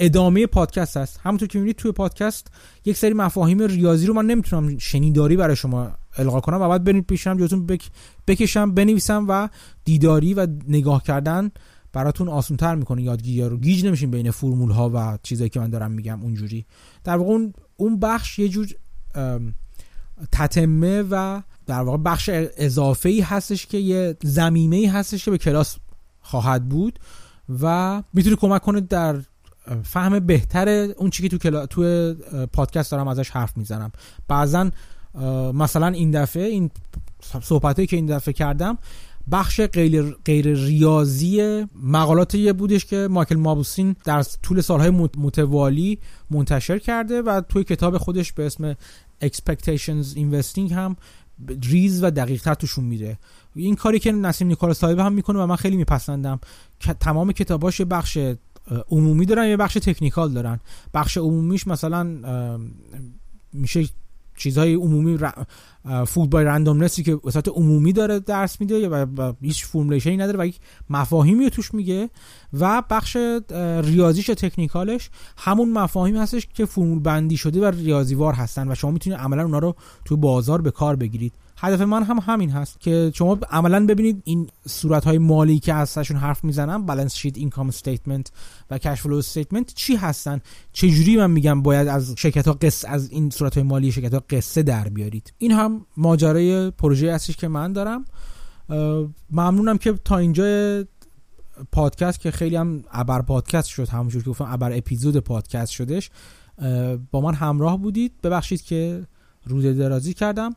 [0.00, 2.46] ادامه پادکست هست همونطور که می‌بینید توی پادکست
[2.84, 6.60] یک سری مفاهیم ریاضی رو من نمی‌تونم شنیداری برای شما القا کنم.
[6.60, 7.90] و بعد برید پیشم جاتون بک...
[8.26, 9.48] بکشم بنویسم و
[9.84, 11.50] دیداری و نگاه کردن
[11.92, 13.02] براتون آسانتر می‌کنه.
[13.02, 16.66] یادگیری رو گیج نمیشین بین فرمول ها و چیزایی که من دارم میگم اونجوری.
[17.04, 18.68] در واقع اون, اون بخش یه جور
[20.32, 25.76] تتمه و در واقع بخش اضافه ای هستش که یه زمینه هستش که به کلاس
[26.20, 26.98] خواهد بود
[27.62, 29.16] و می‌تونه کمک کنه در
[29.82, 31.66] فهم بهتر اون چیزی که تو.
[31.66, 32.14] تو
[32.52, 33.92] پادکست دارم ازش حرف می‌زنم
[34.28, 34.70] بعضا
[35.54, 36.70] مثلا این دفعه این
[37.42, 38.78] صحبتایی که این دفعه کردم
[39.32, 45.98] بخش غیر, غیر ریاضی مقالاتی بودش که مایکل مابوسین در طول سالهای متوالی
[46.30, 48.76] منتشر کرده و توی کتاب خودش به اسم
[49.24, 50.96] Expectations Investing هم
[51.62, 53.18] ریز و دقیق تر نشون میده
[53.54, 56.40] این کاری که نسیم نیکولاس طالب هم می‌کنه و من خیلی میپسندم
[57.00, 58.18] تمام کتاباش بخش
[58.90, 60.60] عمومی دارن یه بخش technical دارن؟
[60.94, 62.06] بخش عمومیش مثلا
[63.52, 63.84] میشه
[64.40, 65.18] چیزهای عمومی
[66.06, 70.38] Fooled by Randomness ی که وسط عمومی داره درس میده و هیچ formulation ی نداره
[70.38, 72.10] و یک مفاهیمی توش میگه
[72.52, 73.16] و بخش
[73.84, 78.90] ریاضیش technical ش همون مفاهیم هستش که فرمول بندی شده و ریاضیوار هستن و شما
[78.90, 81.32] می‌تونید عملا اونا رو تو بازار به کار بگیرید.
[81.62, 86.16] هدف من هم همین هست که شما عملا ببینید این صورت های مالی که ازشون
[86.16, 88.32] حرف می‌زنم balance sheet income statement
[88.70, 90.40] و cash flow statement چی هستن؟
[90.72, 94.14] چه جوری من میگم باید از شرکت ها قصه از این صورت های مالی شرکت
[94.14, 98.04] ها قصه در بیارید؟ این هم ماجرای پروژه هستش که من دارم.
[99.30, 100.44] ممنونم که تا اینجا
[101.72, 106.10] پادکست که خیلی هم ابر پادکست شد همونجور که گفتم ابر اپیزود پادکست شدش.
[107.10, 108.12] با من همراه بودید.
[108.22, 109.06] ببخشید که
[109.46, 110.54] روده درازی کردم.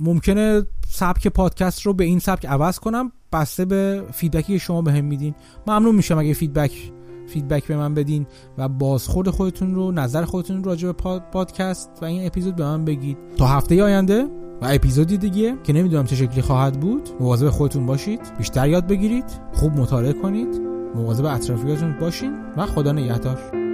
[0.00, 4.82] ممکنه سبک پادکست رو به این سبک عوض کنم بسته به feedback ی که شما
[4.82, 5.34] بهم میدین.
[5.66, 6.92] ممنون میشم اگه feedback
[7.26, 8.26] feedback به من بدین
[8.58, 13.18] و بازخورد خودتون رو نظر خودتون راجع به پادکست و این اپیزود به من بگید.
[13.36, 14.26] تا هفته آینده
[14.62, 19.24] و اپیزودی دیگه که نمی‌دونم چه شکلی خواهد بود مواظب خودتون باشید بیشتر یاد بگیرید
[19.52, 20.60] خوب مطالعه کنید
[20.94, 23.65] مواظب اطرافیاتون باشین و خدا نگهدار.